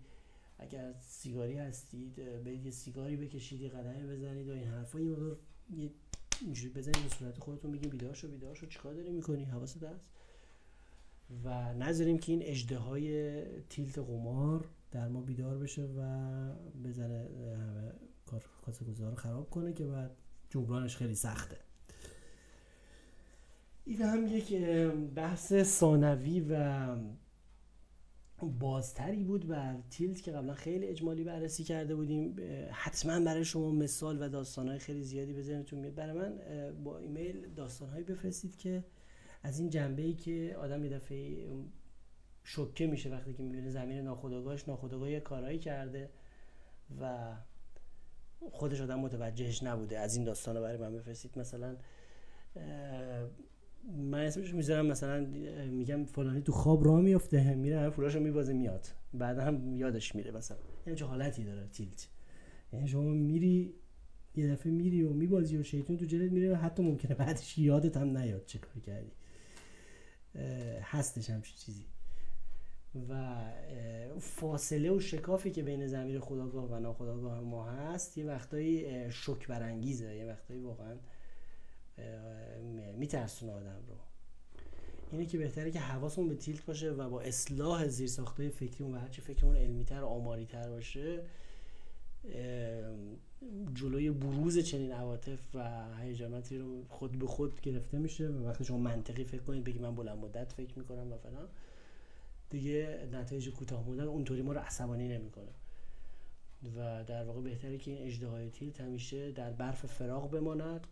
[0.64, 5.38] اگر سیگاری هستید برید سیگاری بکشید یه قدمی بزنید و این حرفا یه مقدار
[6.41, 10.09] اینجوری بزنید به صورت خودتون بگین بیدار شو بیدار شو چیکار داری می‌کنی؟ حواست هست؟
[11.43, 16.01] و نذاریم که این اجده های تیلت قمار در ما بیدار بشه و
[16.84, 17.91] بزنه همه
[18.61, 20.11] کاسه رو خراب کنه که بعد
[20.49, 21.57] جبرانش خیلی سخته.
[23.86, 24.53] این هم یک
[25.16, 26.88] بحث ثانوی و
[28.43, 32.35] بازتری بود بر تیلت که قبلا خیلی اجمالی بررسی کرده بودیم
[32.71, 35.95] حتما برای شما مثال و داستانهای خیلی زیادی بزنیتون میاد.
[35.95, 36.39] برای من
[36.83, 38.83] با ایمیل داستانهایی بفرستید که
[39.43, 41.47] از این جنبه ای که آدم یه دفعه
[42.43, 46.09] شکه میشه وقتی که می‌بینه زمین ناخودآگاهش ناخودآگاه کارهایی کرده
[47.01, 47.35] و
[48.51, 49.99] خودش آدم متوجهش نبوده.
[49.99, 51.39] از این داستان رو برای من بفرستید.
[51.39, 51.77] مثلا
[53.97, 55.25] من اسمش می‌ذارم مثلا
[55.71, 58.88] میگم فلانی تو خواب راه میفته میره همه فلاشو میبازه میاد.
[59.13, 60.57] بعد هم یادش میره مثلا.
[60.86, 62.09] یعنی چه حالتی داره تیلت.
[62.73, 63.73] یعنی شما میری
[64.36, 68.17] یه دفعه میری و میبازی و شیطون تو جلد میره حتی ممکنه بعدش یادت هم
[68.17, 69.11] نیاد چه کاری کردی.
[70.81, 71.86] هستش همچین چیزی.
[73.09, 73.36] و
[74.19, 80.15] فاصله و شکافی که بین زمیر خداگاه و ناخداگاه ما هست یه وقتایی شک برانگیزه
[80.15, 80.95] یه وقتایی واقعا
[82.97, 83.95] میترسونه آدم رو.
[85.11, 88.99] اینه که بهتره که حواسمون به تیلت باشه و با اصلاح زیر ساخته فکریمون و
[88.99, 91.19] هرچی فکرمون علمی تر آماری تر باشه
[93.73, 98.77] جلوی بروز چنین عواطف و هیجاناتی رو خود به خود گرفته میشه و وقتی شما
[98.77, 101.47] منطقی فکر کنید بگی من بلند مدت فکر می‌کنم و فلان
[102.49, 105.51] دیگه نتایج کوتاه مدت اونطوری ما رو عصبانی نمی‌کنه.
[106.77, 110.87] و در واقع بهتره که این اجدهای تیلت همیشه در برف فراغ بماند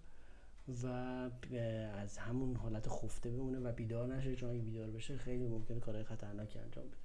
[0.84, 4.36] و از همون حالت خفته بمونه و بیدار نشه.
[4.36, 6.98] چون اگه بیدار بشه خیلی ممکنه کارهای خطرناکی انجام بده.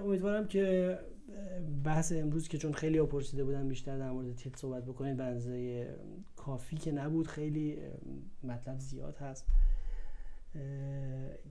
[0.00, 0.98] امیدوارم که
[1.84, 5.96] بحث امروز که چون خیلی پرسیده بودن بیشتر در مورد تیت صحبت بکنید به
[6.36, 7.78] کافی که نبود خیلی
[8.42, 9.46] مطلب زیاد هست.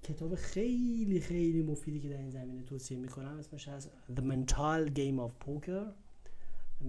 [0.03, 3.37] کتاب خیلی خیلی مفیدی که در این زمینه توصیه می‌کنم.
[3.39, 5.85] اسمش هست The Mental Game of Poker.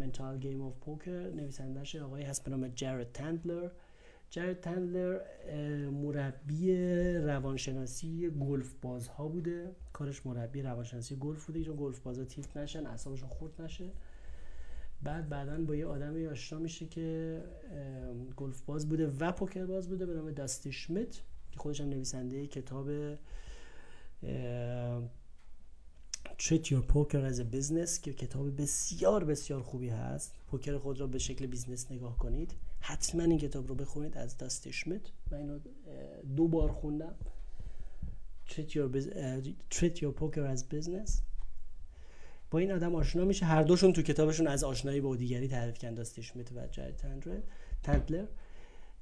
[0.00, 3.68] Mental Game of Poker نویسندش آقای هست به نام جارد تندلر
[4.30, 5.20] جارد تندلر
[5.90, 6.76] مربی
[7.16, 9.70] روانشناسی گلف بازها بوده.
[9.92, 13.90] کارش مربی روانشناسی گلف بوده چون گلف بازها tilt نشن اعصابشون خورد نشه.
[15.02, 17.40] بعد بعدا با یه آدمی آشنا میشه که
[18.36, 21.12] گلف باز بوده و پوکر باز بوده به نام داستی شمیت
[21.52, 22.88] که خودش هم نویسنده کتاب
[26.44, 30.34] Treat Your Poker as a Business که کتاب بسیار بسیار خوبی هست.
[30.50, 32.52] پوکر خود را به شکل business نگاه کنید.
[32.80, 35.58] حتما این کتاب رو بخونید از داستی شمیت من اینو
[36.36, 37.14] دو بار خوندم.
[38.48, 38.96] Treat Your,
[39.74, 41.10] Treat Your Poker as Business.
[42.50, 43.46] با این آدم آشنا میشه.
[43.46, 45.94] هر دوشون تو کتابشون از آشنایی با دیگری تعریف کردن.
[45.94, 46.92] داستی شمیت و جرد
[47.82, 48.26] تندلر.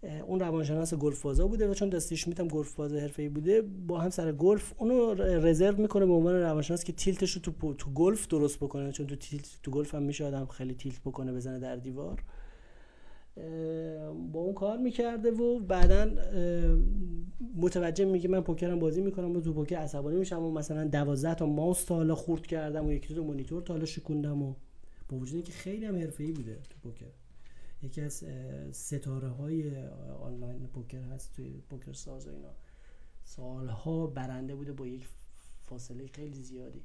[0.02, 3.98] اون روانشناس گلف بازا بوده و چون داستی شمیت هم گلف باز حرفه‌ای بوده با
[3.98, 7.90] هم سر گلف اونو رزرو می‌کنه به عنوان روانشناس که tilt ش رو تو تو
[7.90, 11.58] گلف درست بکنه چون تو tilt تو گلف هم میشه آدم خیلی tilt بکنه بزنه
[11.58, 12.22] در دیوار.
[14.32, 16.10] با اون کار می‌کرده و بعدا
[17.56, 21.46] متوجه میگه من پوکرم بازی می‌کنم و تو پوکر عصبانی میشم و مثلا 12 تا
[21.46, 24.54] ماوس تا حالا خورد کردم و یکی دو مانیتور تا حالا شکوندم و
[25.08, 27.19] با وجود اینکه خیلی هم حرفه‌ای بوده تو پوکر.
[27.82, 28.24] یکی از
[28.72, 29.86] ستاره های
[30.20, 32.54] آنلاین پوکر هست توی پوکر ساز و اینا.
[33.24, 35.08] سالها برنده بوده با یک
[35.66, 36.84] فاصله خیلی زیادی.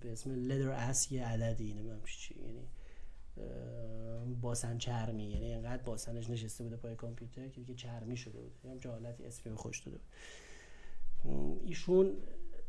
[0.00, 2.68] به اسم Leather Ass یه عددی نمی‌دونم چی یعنی
[4.34, 8.78] باسن چرمی یعنی اینقدر باسنش نشسته بوده پای کامپیوتر که دیگه چرمی شده بود هم
[8.78, 10.00] جالبی اسمی خوش داده
[11.64, 12.16] ایشون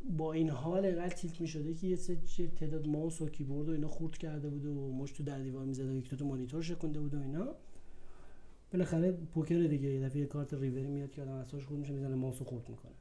[0.10, 3.72] با این حال اینقدر tilt می شده که یه سه تعداد ماوس و کیبورد و
[3.72, 6.62] اینا خورد کرده بوده و مشت تو در دیوار می زده و یک دو مانیتور
[6.62, 7.56] شکونده بود و اینا.
[8.74, 12.42] بالاخره پوکر دیگه یه دفعه کارت ریوری میاد که آدم اساس خورد میشه می‌زنه ماوس
[12.42, 12.92] خورد می‌کنه.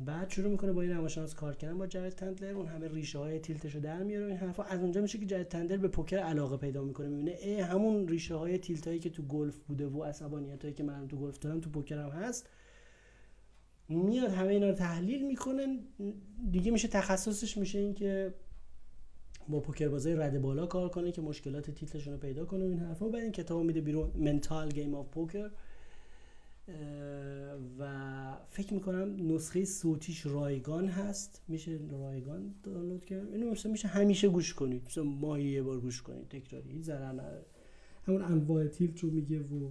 [0.00, 3.38] بعد شروع می‌کنه با این روانشناس کار کردن با جرد تندلر اون همه ریشه های
[3.38, 4.62] tilt ش رو در میاره این حرفا.
[4.62, 8.34] از اونجا میشه که جرد تندلر به پوکر علاقه پیدا می‌کنه می‌بینه ای همون ریشه
[8.34, 11.60] های tilt هایی که تو گلف بوده و عصبانیت هایی که من تو گلف دارم
[11.60, 12.48] تو پوکر هم هست
[13.88, 15.78] میاد همه اینا رو تحلیل می‌کنه
[16.52, 18.34] دیگه میشه تخصصش میشه این که
[19.48, 22.78] با پوکر بازای رده بالا کار کنه که مشکلات تیتلشون رو پیدا کنه و این
[22.78, 23.08] حرفا.
[23.08, 25.50] بعد این کتاب میده بیرون Mental Game of Poker
[27.78, 31.42] و فکر می‌کنم نسخه صوتیش رایگان هست.
[31.48, 34.82] میشه رایگان دانلود کرد؟ اینو مثلا میشه همیشه گوش کنید.
[34.86, 37.46] مثلا ماهی یه بار گوش کنید تکراری هیچ ضرر نداره.
[38.06, 39.70] همون انواع تیلت رو میگه و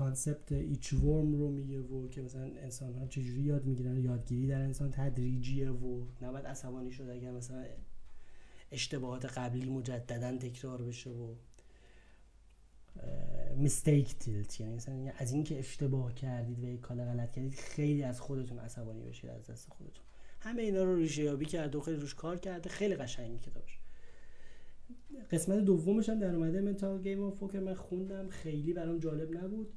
[0.00, 4.60] کانسپت ایچ ورم رو میگه و که مثلا انسان ها چجوری یاد می‌گیرن یادگیری در
[4.60, 7.64] انسان تدریجیه و نباید عصبانی شد اگر مثلا
[8.72, 11.34] اشتباهات قبلی مجددا تکرار بشه و
[13.56, 18.20] میستیک تیلت یعنی مثلا از اینکه اشتباه کردید و یک کار غلط کردید خیلی از
[18.20, 20.04] خودتون عصبانی بشید از دست خودتون.
[20.40, 23.78] همه اینا رو ریشه یابی کرده و خیلی روش کار کرده خیلی قشنگی کتابش.
[25.30, 29.72] قسمت دومش هم در اومده منتال گیم اف فوکر من خوندم خیلی برام جالب نبود.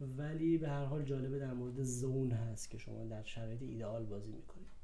[0.00, 4.32] ولی به هر حال جالبه در مورد زون هست که شما در شرایط ایدئال بازی
[4.32, 4.80] می‌کنید.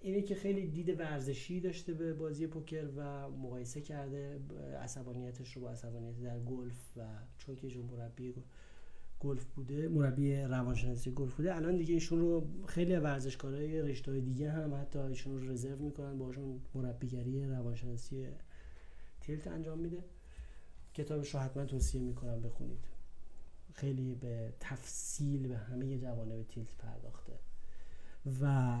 [0.00, 4.40] اینه که خیلی دید ورزشی داشته به بازی پوکر و مقایسه کرده
[4.82, 7.06] عصبانیتش رو با عصبانیت در گلف و
[7.38, 8.34] چون که ایشون مربی
[9.20, 14.74] گلف بوده مربی روانشناسی گلف بوده الان دیگه ایشون رو خیلی ورزشکارای رشته دیگه هم
[14.74, 18.26] حتی ایشون رو رزرو می‌کنن باشون مربیگری روانشناسی
[19.20, 20.04] تیلت انجام میده.
[20.94, 22.89] کتابش رو حتما توصیه می‌کنم بخونید.
[23.72, 27.32] خیلی به تفصیل به همه جوانب تیلت پرداخته.
[28.40, 28.78] و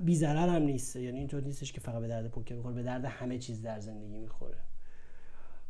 [0.00, 0.96] بی هم نیست.
[0.96, 4.18] یعنی اینطور نیستش که فقط به درد پوکر می‌خوره به درد همه چیز در زندگی
[4.18, 4.58] می‌خوره.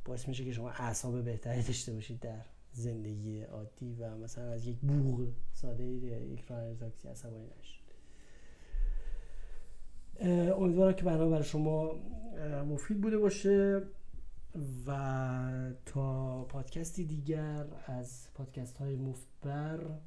[0.05, 2.41] باعث میشه که شما اعصاب بهتری داشته باشید در
[2.73, 7.85] زندگی عادی و مثلا از یک بوغ ساده یک راننده تاکسی عصبانی نشید.
[10.53, 11.95] امیدوارم که برنامه برای شما
[12.69, 13.83] مفید بوده باشه.
[14.87, 19.99] و تا پادکستی دیگر از پادکست های مفتبر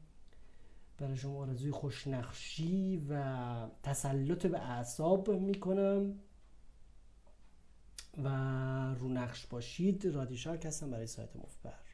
[0.97, 6.13] برای شما آرزوی خوشنقشی و تسلط به اعصاب می‌کنم.
[8.23, 8.27] و
[8.93, 10.05] رو نقش باشید.
[10.05, 11.86] رادیشارک هستم برای سایت مفتبر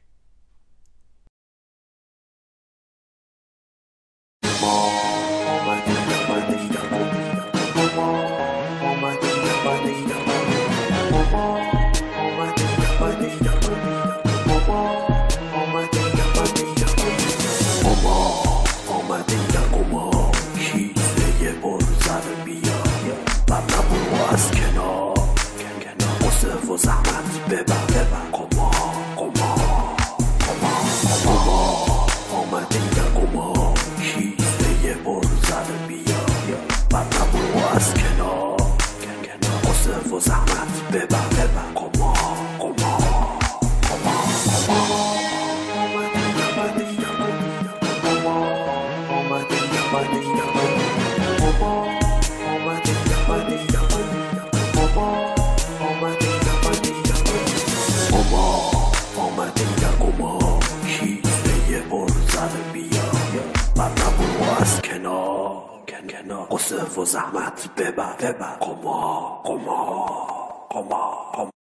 [66.64, 68.56] قصه و زحمت ببر ببر.
[68.60, 70.06] قما قما
[70.70, 71.53] قما قما.